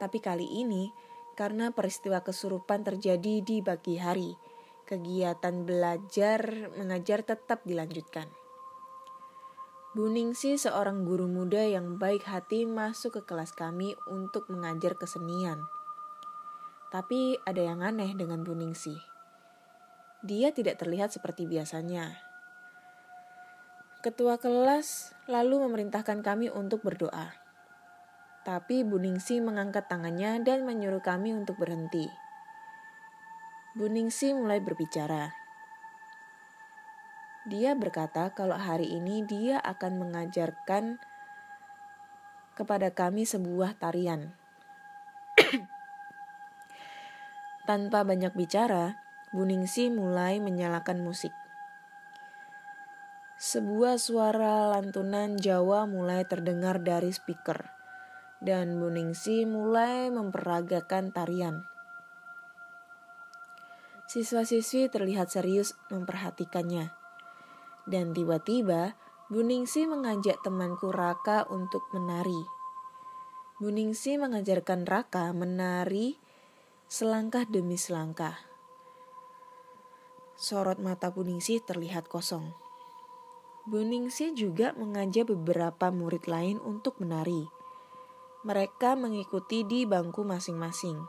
[0.00, 0.90] Tapi kali ini,
[1.36, 4.32] karena peristiwa kesurupan terjadi di pagi hari,
[4.88, 8.28] kegiatan belajar mengajar tetap dilanjutkan.
[9.94, 15.62] Buningsi seorang guru muda yang baik hati masuk ke kelas kami untuk mengajar kesenian.
[16.90, 18.98] Tapi ada yang aneh dengan Buningsi.
[20.26, 22.23] Dia tidak terlihat seperti biasanya.
[24.04, 27.32] Ketua kelas lalu memerintahkan kami untuk berdoa.
[28.44, 32.12] Tapi Buningsi mengangkat tangannya dan menyuruh kami untuk berhenti.
[33.72, 35.32] Buningsi mulai berbicara.
[37.48, 41.00] Dia berkata kalau hari ini dia akan mengajarkan
[42.60, 44.36] kepada kami sebuah tarian.
[47.64, 49.00] Tanpa banyak bicara,
[49.32, 51.32] Buningsi mulai menyalakan musik.
[53.44, 57.60] Sebuah suara lantunan Jawa mulai terdengar dari speaker,
[58.40, 61.60] dan Buningsi mulai memperagakan tarian.
[64.08, 66.88] Siswa-siswi terlihat serius memperhatikannya.
[67.84, 68.96] Dan tiba-tiba
[69.28, 72.48] Buningsi mengajak temanku Raka untuk menari.
[73.60, 76.16] Buningsi mengajarkan Raka menari
[76.88, 78.40] selangkah demi selangkah.
[80.32, 82.63] Sorot mata Buningsi terlihat kosong.
[83.64, 87.48] Buningsi juga mengajak beberapa murid lain untuk menari.
[88.44, 91.00] Mereka mengikuti di bangku masing-masing.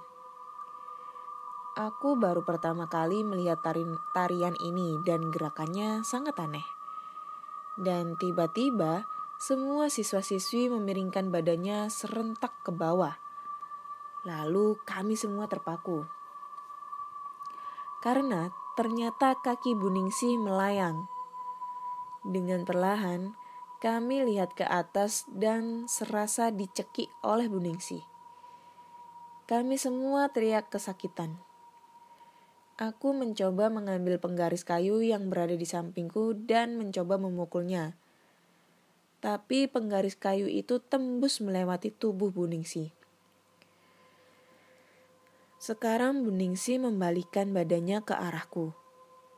[1.75, 3.59] Aku baru pertama kali melihat
[4.15, 6.63] tarian ini dan gerakannya sangat aneh.
[7.75, 9.03] Dan tiba-tiba
[9.35, 13.19] semua siswa-siswi memiringkan badannya serentak ke bawah.
[14.23, 16.07] Lalu kami semua terpaku.
[17.99, 18.47] Karena
[18.79, 21.11] ternyata kaki Buningsih melayang.
[22.25, 23.37] Dengan perlahan,
[23.85, 28.01] kami lihat ke atas dan serasa dicekik oleh Buningsih.
[29.45, 31.37] Kami semua teriak kesakitan.
[32.81, 37.93] Aku mencoba mengambil penggaris kayu yang berada di sampingku dan mencoba memukulnya.
[39.21, 42.89] Tapi penggaris kayu itu tembus melewati tubuh Buningsi.
[45.61, 48.73] Sekarang Buningsi membalikan badannya ke arahku.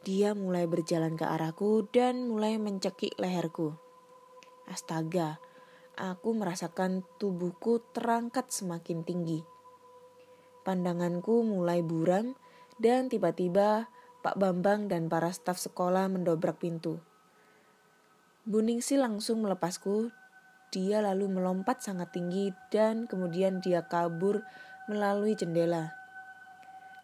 [0.08, 3.76] Dia mulai berjalan ke arahku dan mulai mencekik leherku.
[4.64, 5.36] Astaga,
[6.00, 9.44] aku merasakan tubuhku terangkat semakin tinggi.
[10.64, 12.40] Pandanganku mulai buram
[12.80, 13.92] dan tiba-tiba
[14.24, 17.04] Pak Bambang dan para staf sekolah mendobrak pintu.
[18.48, 20.16] Buningsi langsung melepasku.
[20.72, 24.40] Dia lalu melompat sangat tinggi dan kemudian dia kabur
[24.88, 25.92] melalui jendela.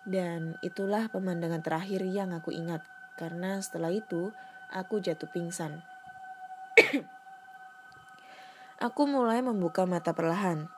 [0.07, 4.33] Dan itulah pemandangan terakhir yang aku ingat karena setelah itu
[4.73, 5.85] aku jatuh pingsan.
[8.87, 10.69] aku mulai membuka mata perlahan.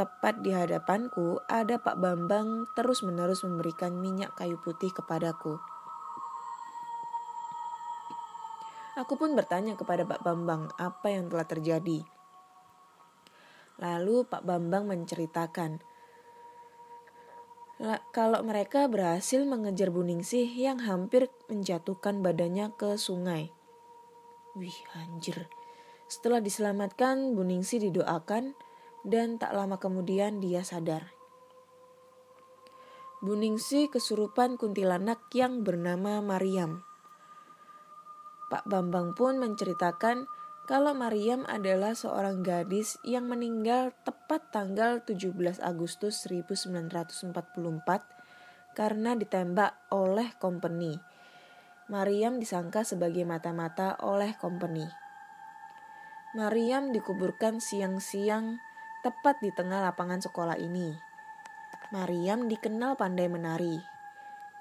[0.00, 5.60] Tepat di hadapanku ada Pak Bambang terus-menerus memberikan minyak kayu putih kepadaku.
[8.96, 12.00] Aku pun bertanya kepada Pak Bambang apa yang telah terjadi.
[13.80, 15.80] Lalu Pak Bambang menceritakan
[18.12, 23.56] kalau mereka berhasil mengejar Buningsih yang hampir menjatuhkan badannya ke sungai.
[24.52, 25.48] Wih, anjir.
[26.04, 28.52] Setelah diselamatkan, Buningsih didoakan
[29.08, 31.08] dan tak lama kemudian dia sadar.
[33.24, 36.84] Buningsih kesurupan kuntilanak yang bernama Mariam.
[38.50, 40.28] Pak Bambang pun menceritakan
[40.70, 47.34] kalau Mariam adalah seorang gadis yang meninggal tepat tanggal 17 Agustus 1944
[48.78, 50.94] karena ditembak oleh company.
[51.90, 54.86] Mariam disangka sebagai mata-mata oleh company.
[56.38, 58.62] Mariam dikuburkan siang-siang
[59.02, 60.94] tepat di tengah lapangan sekolah ini.
[61.90, 63.82] Mariam dikenal pandai menari.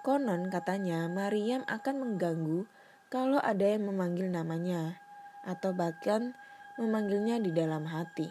[0.02, 2.66] Konon katanya Mariam akan mengganggu
[3.14, 4.98] kalau ada yang memanggil namanya
[5.44, 6.36] atau bahkan
[6.80, 8.28] memanggilnya di dalam hati.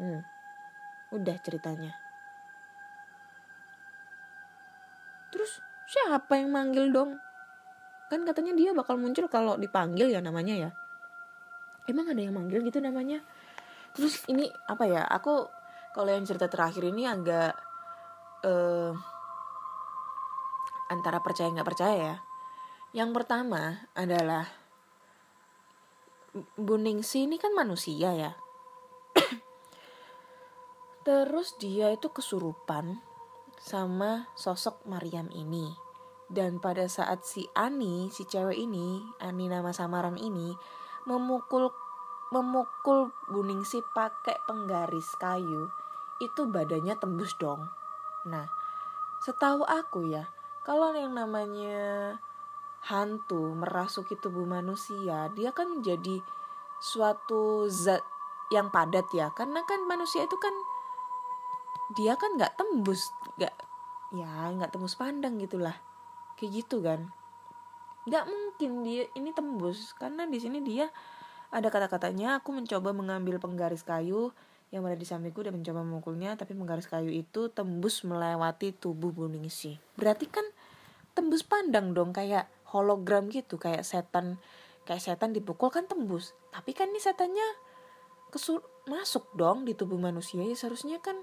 [0.00, 0.20] Hmm,
[1.14, 1.92] udah ceritanya.
[5.30, 7.20] Terus siapa yang manggil dong?
[8.08, 10.70] Kan katanya dia bakal muncul kalau dipanggil ya namanya ya.
[11.84, 13.20] Emang ada yang manggil gitu namanya?
[13.92, 15.04] Terus ini apa ya?
[15.04, 15.46] Aku
[15.94, 17.54] kalau yang cerita terakhir ini agak
[18.42, 18.92] uh,
[20.90, 22.16] antara percaya nggak percaya ya.
[22.94, 24.63] Yang pertama adalah
[26.34, 28.32] Bu Ningsi ini kan manusia ya.
[31.06, 32.98] Terus dia itu kesurupan
[33.62, 35.70] sama sosok Mariam ini.
[36.26, 40.50] Dan pada saat si Ani, si cewek ini, Ani nama samaran ini,
[41.06, 41.70] memukul
[42.34, 45.70] memukul Bu Ningsi pakai penggaris kayu,
[46.18, 47.62] itu badannya tembus dong.
[48.26, 48.50] Nah,
[49.22, 50.26] setahu aku ya,
[50.66, 52.18] kalau yang namanya
[52.84, 56.20] hantu merasuki tubuh manusia, dia kan menjadi
[56.84, 58.04] suatu zat
[58.52, 59.32] yang padat ya.
[59.32, 60.52] Karena kan manusia itu kan
[61.96, 63.08] dia kan nggak tembus,
[63.40, 63.54] nggak
[64.12, 65.76] ya nggak tembus pandang gitulah,
[66.36, 67.08] kayak gitu kan.
[68.04, 70.92] Nggak mungkin dia ini tembus karena di sini dia
[71.48, 74.34] ada kata-katanya aku mencoba mengambil penggaris kayu
[74.74, 79.78] yang ada di sampingku dan mencoba memukulnya tapi penggaris kayu itu tembus melewati tubuh Buningsi.
[79.94, 80.42] Berarti kan
[81.14, 84.42] tembus pandang dong kayak hologram gitu kayak setan
[84.84, 86.34] kayak setan dipukul kan tembus.
[86.50, 87.46] Tapi kan ini setannya
[88.28, 88.60] kesur
[88.90, 90.42] masuk dong di tubuh manusia.
[90.42, 91.16] Ya seharusnya kan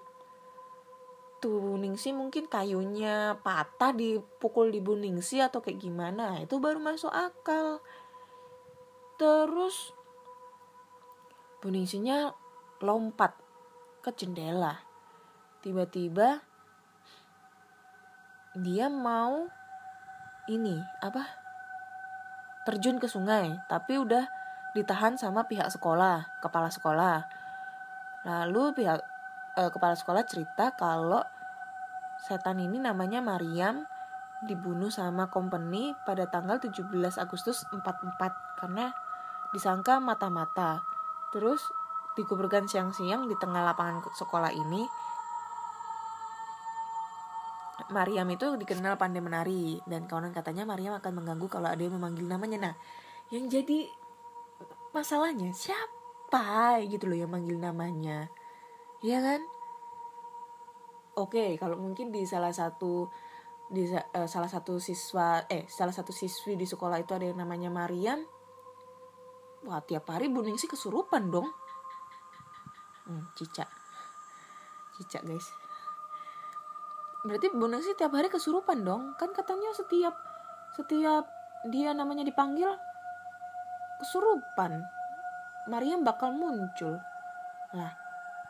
[1.43, 6.39] tubuh ningsi mungkin kayunya patah dipukul di buningsi atau kayak gimana.
[6.41, 7.83] Itu baru masuk akal.
[9.19, 9.93] Terus
[11.61, 12.33] buningsinya
[12.81, 13.37] lompat
[14.01, 14.81] ke jendela.
[15.61, 16.41] Tiba-tiba
[18.57, 19.45] dia mau
[20.49, 21.40] ini apa
[22.67, 24.27] terjun ke sungai, tapi udah
[24.71, 27.25] ditahan sama pihak sekolah, kepala sekolah.
[28.23, 28.99] Lalu pihak
[29.57, 31.21] eh, kepala sekolah cerita kalau
[32.21, 33.83] setan ini namanya Mariam
[34.45, 38.93] dibunuh sama company pada tanggal 17 Agustus 44 karena
[39.53, 40.81] disangka mata-mata.
[41.33, 41.61] Terus
[42.17, 44.83] dikuburkan siang-siang di tengah lapangan sekolah ini
[47.91, 52.25] Mariam itu dikenal pandai menari dan kawan katanya Mariam akan mengganggu kalau ada yang memanggil
[52.25, 52.71] namanya.
[52.71, 52.75] Nah,
[53.29, 53.87] yang jadi
[54.95, 58.31] masalahnya siapa gitu loh yang manggil namanya.
[59.03, 59.41] Iya kan?
[61.19, 63.11] Oke, kalau mungkin di salah satu
[63.71, 67.71] di uh, salah satu siswa eh salah satu siswi di sekolah itu ada yang namanya
[67.71, 68.23] Mariam.
[69.67, 71.47] Wah, tiap hari Buning sih kesurupan dong.
[73.05, 73.69] Hmm, cicak.
[74.97, 75.60] Cicak, guys
[77.21, 79.13] berarti Bu sih tiap hari kesurupan dong.
[79.17, 80.17] Kan katanya setiap
[80.73, 81.29] setiap
[81.69, 82.69] dia namanya dipanggil
[84.01, 84.81] kesurupan.
[85.69, 86.97] Mariam bakal muncul.
[87.77, 87.91] Nah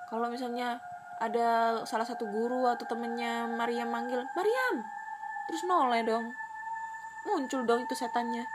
[0.08, 0.80] kalau misalnya
[1.20, 4.76] ada salah satu guru atau temennya Mariam manggil Mariam!
[5.52, 6.32] Terus noleh dong.
[7.28, 8.48] Muncul dong itu setannya.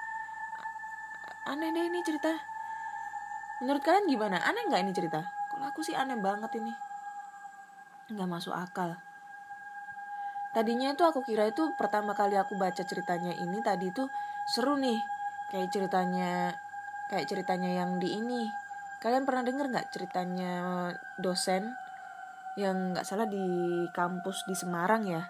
[1.46, 2.32] Aneh deh ini cerita.
[3.62, 4.42] Menurut kalian gimana?
[4.42, 5.22] Aneh nggak ini cerita?
[5.52, 6.72] Kalau aku sih aneh banget ini.
[8.10, 8.98] Nggak masuk akal
[10.56, 14.08] tadinya itu aku kira itu pertama kali aku baca ceritanya ini tadi itu
[14.48, 14.96] seru nih
[15.52, 16.56] kayak ceritanya
[17.12, 18.48] kayak ceritanya yang di ini.
[18.98, 20.54] Kalian pernah denger nggak ceritanya
[21.20, 21.76] dosen
[22.56, 23.44] yang nggak salah di
[23.92, 25.22] kampus di Semarang ya?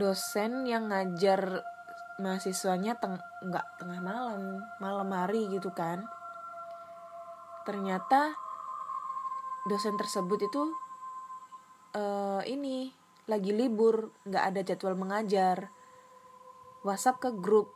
[0.00, 1.62] Dosen yang ngajar
[2.20, 6.04] mahasiswanya teng nggak tengah malam malam hari gitu kan.
[7.64, 8.34] Ternyata
[9.64, 10.62] dosen tersebut itu
[11.96, 12.99] uh, ini
[13.30, 15.70] lagi libur, nggak ada jadwal mengajar.
[16.82, 17.70] WhatsApp ke grup.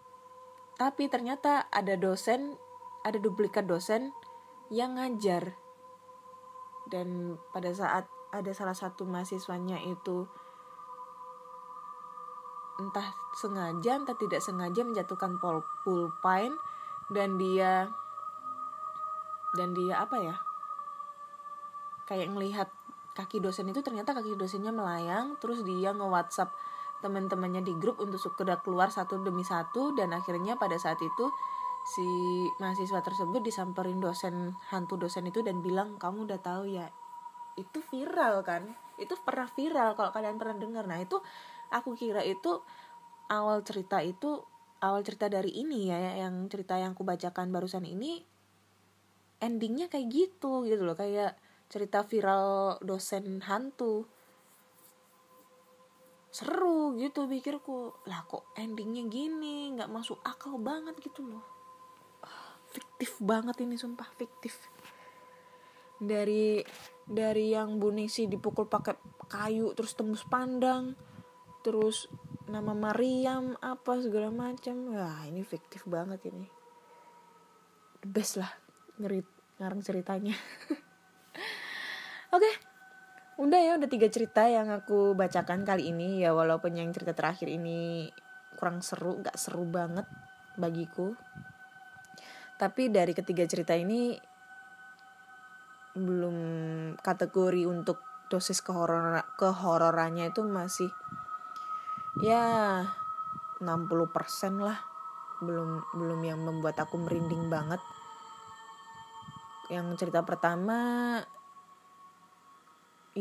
[0.75, 2.59] Tapi ternyata ada dosen,
[3.07, 4.11] ada duplikat dosen
[4.75, 5.55] yang ngajar
[6.89, 10.27] dan pada saat ada salah satu mahasiswanya itu
[12.83, 15.39] entah sengaja entah tidak sengaja menjatuhkan
[15.87, 16.59] pulpine
[17.15, 17.87] dan dia
[19.55, 20.37] dan dia apa ya
[22.11, 22.69] kayak ngelihat
[23.15, 26.51] kaki dosen itu ternyata kaki dosennya melayang terus dia nge WhatsApp
[27.01, 31.27] teman-temannya di grup untuk sekedar keluar satu demi satu dan akhirnya pada saat itu
[31.85, 32.07] si
[32.59, 36.89] mahasiswa tersebut disamperin dosen hantu dosen itu dan bilang kamu udah tahu ya
[37.55, 38.67] itu viral kan?
[38.99, 40.85] Itu pernah viral kalau kalian pernah dengar.
[40.87, 41.19] Nah itu
[41.71, 42.63] aku kira itu
[43.31, 44.43] awal cerita itu
[44.85, 48.21] awal cerita dari ini ya yang cerita yang aku bacakan barusan ini
[49.41, 54.07] endingnya kayak gitu gitu loh kayak cerita viral dosen hantu.
[56.35, 57.95] Seru gitu pikirku.
[58.11, 59.71] Lah kok endingnya gini?
[59.75, 61.45] Nggak masuk akal banget gitu loh.
[62.75, 64.59] Fiktif banget ini sumpah fiktif.
[66.03, 66.59] Dari
[67.07, 68.99] dari yang Bu Ningsi dipukul pakai
[69.31, 70.99] kayu terus tembus pandang
[71.65, 72.13] terus
[72.45, 74.93] nama Mariam apa segala macam.
[74.93, 76.51] Wah ini fiktif banget ini.
[78.03, 78.53] The best lah
[78.99, 79.27] ngerit
[79.59, 80.35] ngarang ceritanya
[82.35, 82.43] oke.
[82.43, 82.55] Okay.
[83.35, 86.23] udah ya udah tiga cerita yang aku bacakan kali ini.
[86.23, 88.11] Ya walaupun yang cerita terakhir ini
[88.59, 90.07] kurang seru nggak seru banget
[90.59, 91.15] bagiku.
[92.55, 94.15] Tapi dari ketiga cerita ini
[95.95, 96.37] belum
[96.99, 100.91] kategori untuk dosis kehoror kehororannya itu masih
[102.23, 102.83] ya
[103.63, 104.79] 60% lah.
[105.43, 107.83] Belum belum yang membuat aku merinding banget.
[109.71, 111.19] Yang cerita pertama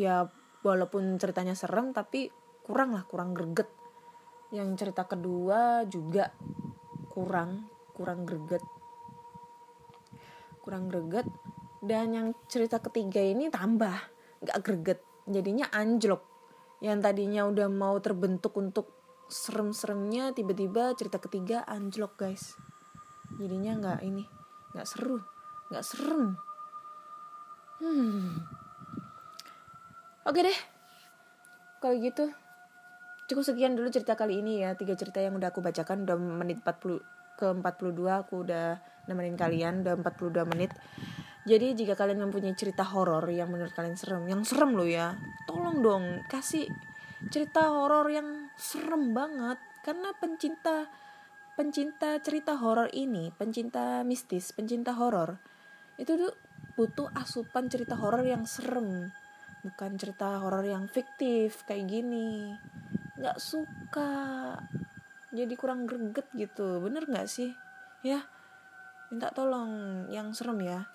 [0.03, 0.27] ya
[0.63, 2.27] walaupun ceritanya serem tapi
[2.63, 3.67] kurang lah kurang greget.
[4.51, 6.31] Yang cerita kedua juga
[7.11, 8.63] kurang kurang greget.
[10.63, 11.27] Kurang greget.
[11.83, 13.95] Dan yang cerita ketiga ini tambah
[14.43, 14.99] nggak greget.
[15.27, 16.23] Jadinya anjlok.
[16.83, 18.91] Yang tadinya udah mau terbentuk untuk
[19.31, 22.55] serem-seremnya tiba-tiba cerita ketiga anjlok guys.
[23.39, 24.23] Jadinya nggak ini
[24.73, 25.19] nggak seru
[25.71, 26.35] nggak serem.
[27.83, 28.62] Hmm
[30.27, 30.59] oke deh.
[31.79, 32.31] Kalau gitu
[33.27, 34.75] cukup sekian dulu cerita kali ini ya.
[34.75, 36.07] Tiga cerita yang udah aku bacakan.
[36.07, 36.99] Udah menit 40
[37.33, 39.83] ke 42 aku udah nemenin kalian.
[39.83, 40.71] Udah 42 menit.
[41.43, 45.83] Jadi jika kalian mempunyai cerita horor yang menurut kalian serem yang serem loh ya tolong
[45.83, 46.71] dong kasih
[47.27, 49.59] cerita horor yang serem banget.
[49.83, 50.87] Karena pencinta
[51.53, 55.37] pencinta cerita horor ini pencinta mistis pencinta horor
[56.01, 56.33] itu tuh
[56.73, 59.13] butuh asupan cerita horor yang serem
[59.63, 62.51] bukan cerita horor yang fiktif kayak gini.
[63.17, 64.11] Nggak suka.
[65.31, 66.83] Jadi kurang greget gitu.
[66.83, 67.55] Bener nggak sih?
[68.03, 68.27] Ya
[69.09, 70.05] minta tolong.
[70.11, 70.93] Yang serem ya.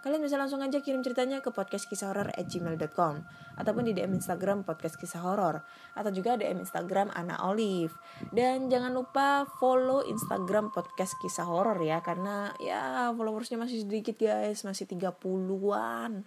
[0.00, 3.20] Kalian bisa langsung aja kirim ceritanya ke podcast kisah horor at gmail.com
[3.60, 5.60] ataupun di DM Instagram podcast kisah horor
[5.92, 7.92] atau juga DM Instagram Ana Olive.
[8.32, 14.64] Dan jangan lupa follow Instagram podcast kisah horor ya karena ya followersnya masih sedikit guys.
[14.64, 16.24] Masih 30-an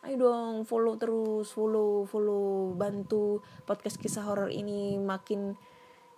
[0.00, 5.52] ayo dong follow terus follow follow bantu podcast kisah horor ini makin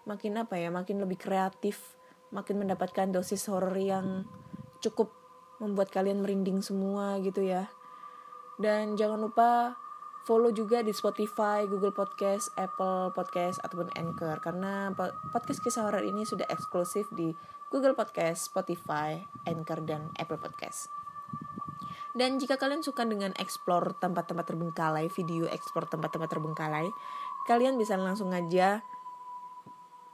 [0.06, 1.98] makin apa ya makin lebih kreatif
[2.32, 4.24] makin mendapatkan dosis horor yang
[4.82, 5.12] cukup
[5.62, 7.70] membuat kalian merinding semua gitu ya.
[8.58, 9.78] Dan jangan lupa
[10.26, 14.90] follow juga di Spotify, Google Podcast, Apple Podcast ataupun Anchor karena
[15.30, 17.30] podcast kisah horor ini sudah eksklusif di
[17.70, 20.90] Google Podcast, Spotify, Anchor dan Apple Podcast.
[22.12, 26.88] Dan jika kalian suka dengan explore tempat-tempat terbengkalai, video explore tempat-tempat terbengkalai,
[27.48, 28.84] kalian bisa langsung aja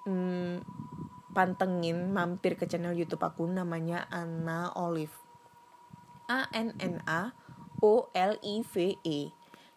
[0.06, 0.62] hmm,
[1.34, 5.14] pantengin mampir ke channel YouTube aku namanya Anna Olive.
[6.28, 7.34] A N N A
[7.82, 9.32] O L I V E.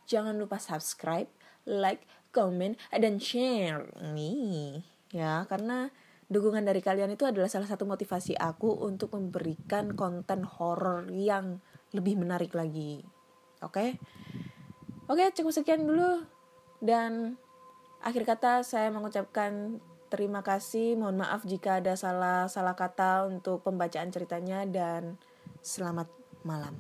[0.06, 1.32] Jangan lupa subscribe,
[1.64, 5.92] like, comment, dan share nih ya karena
[6.32, 11.60] dukungan dari kalian itu adalah salah satu motivasi aku untuk memberikan konten horor yang
[11.92, 13.04] lebih menarik lagi.
[13.64, 13.72] Oke?
[13.72, 13.90] Okay?
[15.12, 16.24] Oke, okay, cukup sekian dulu
[16.80, 17.36] dan
[18.00, 24.12] akhir kata saya mengucapkan Terima kasih, mohon maaf jika ada salah salah kata untuk pembacaan
[24.12, 25.16] ceritanya dan
[25.64, 26.12] selamat
[26.44, 26.76] malam.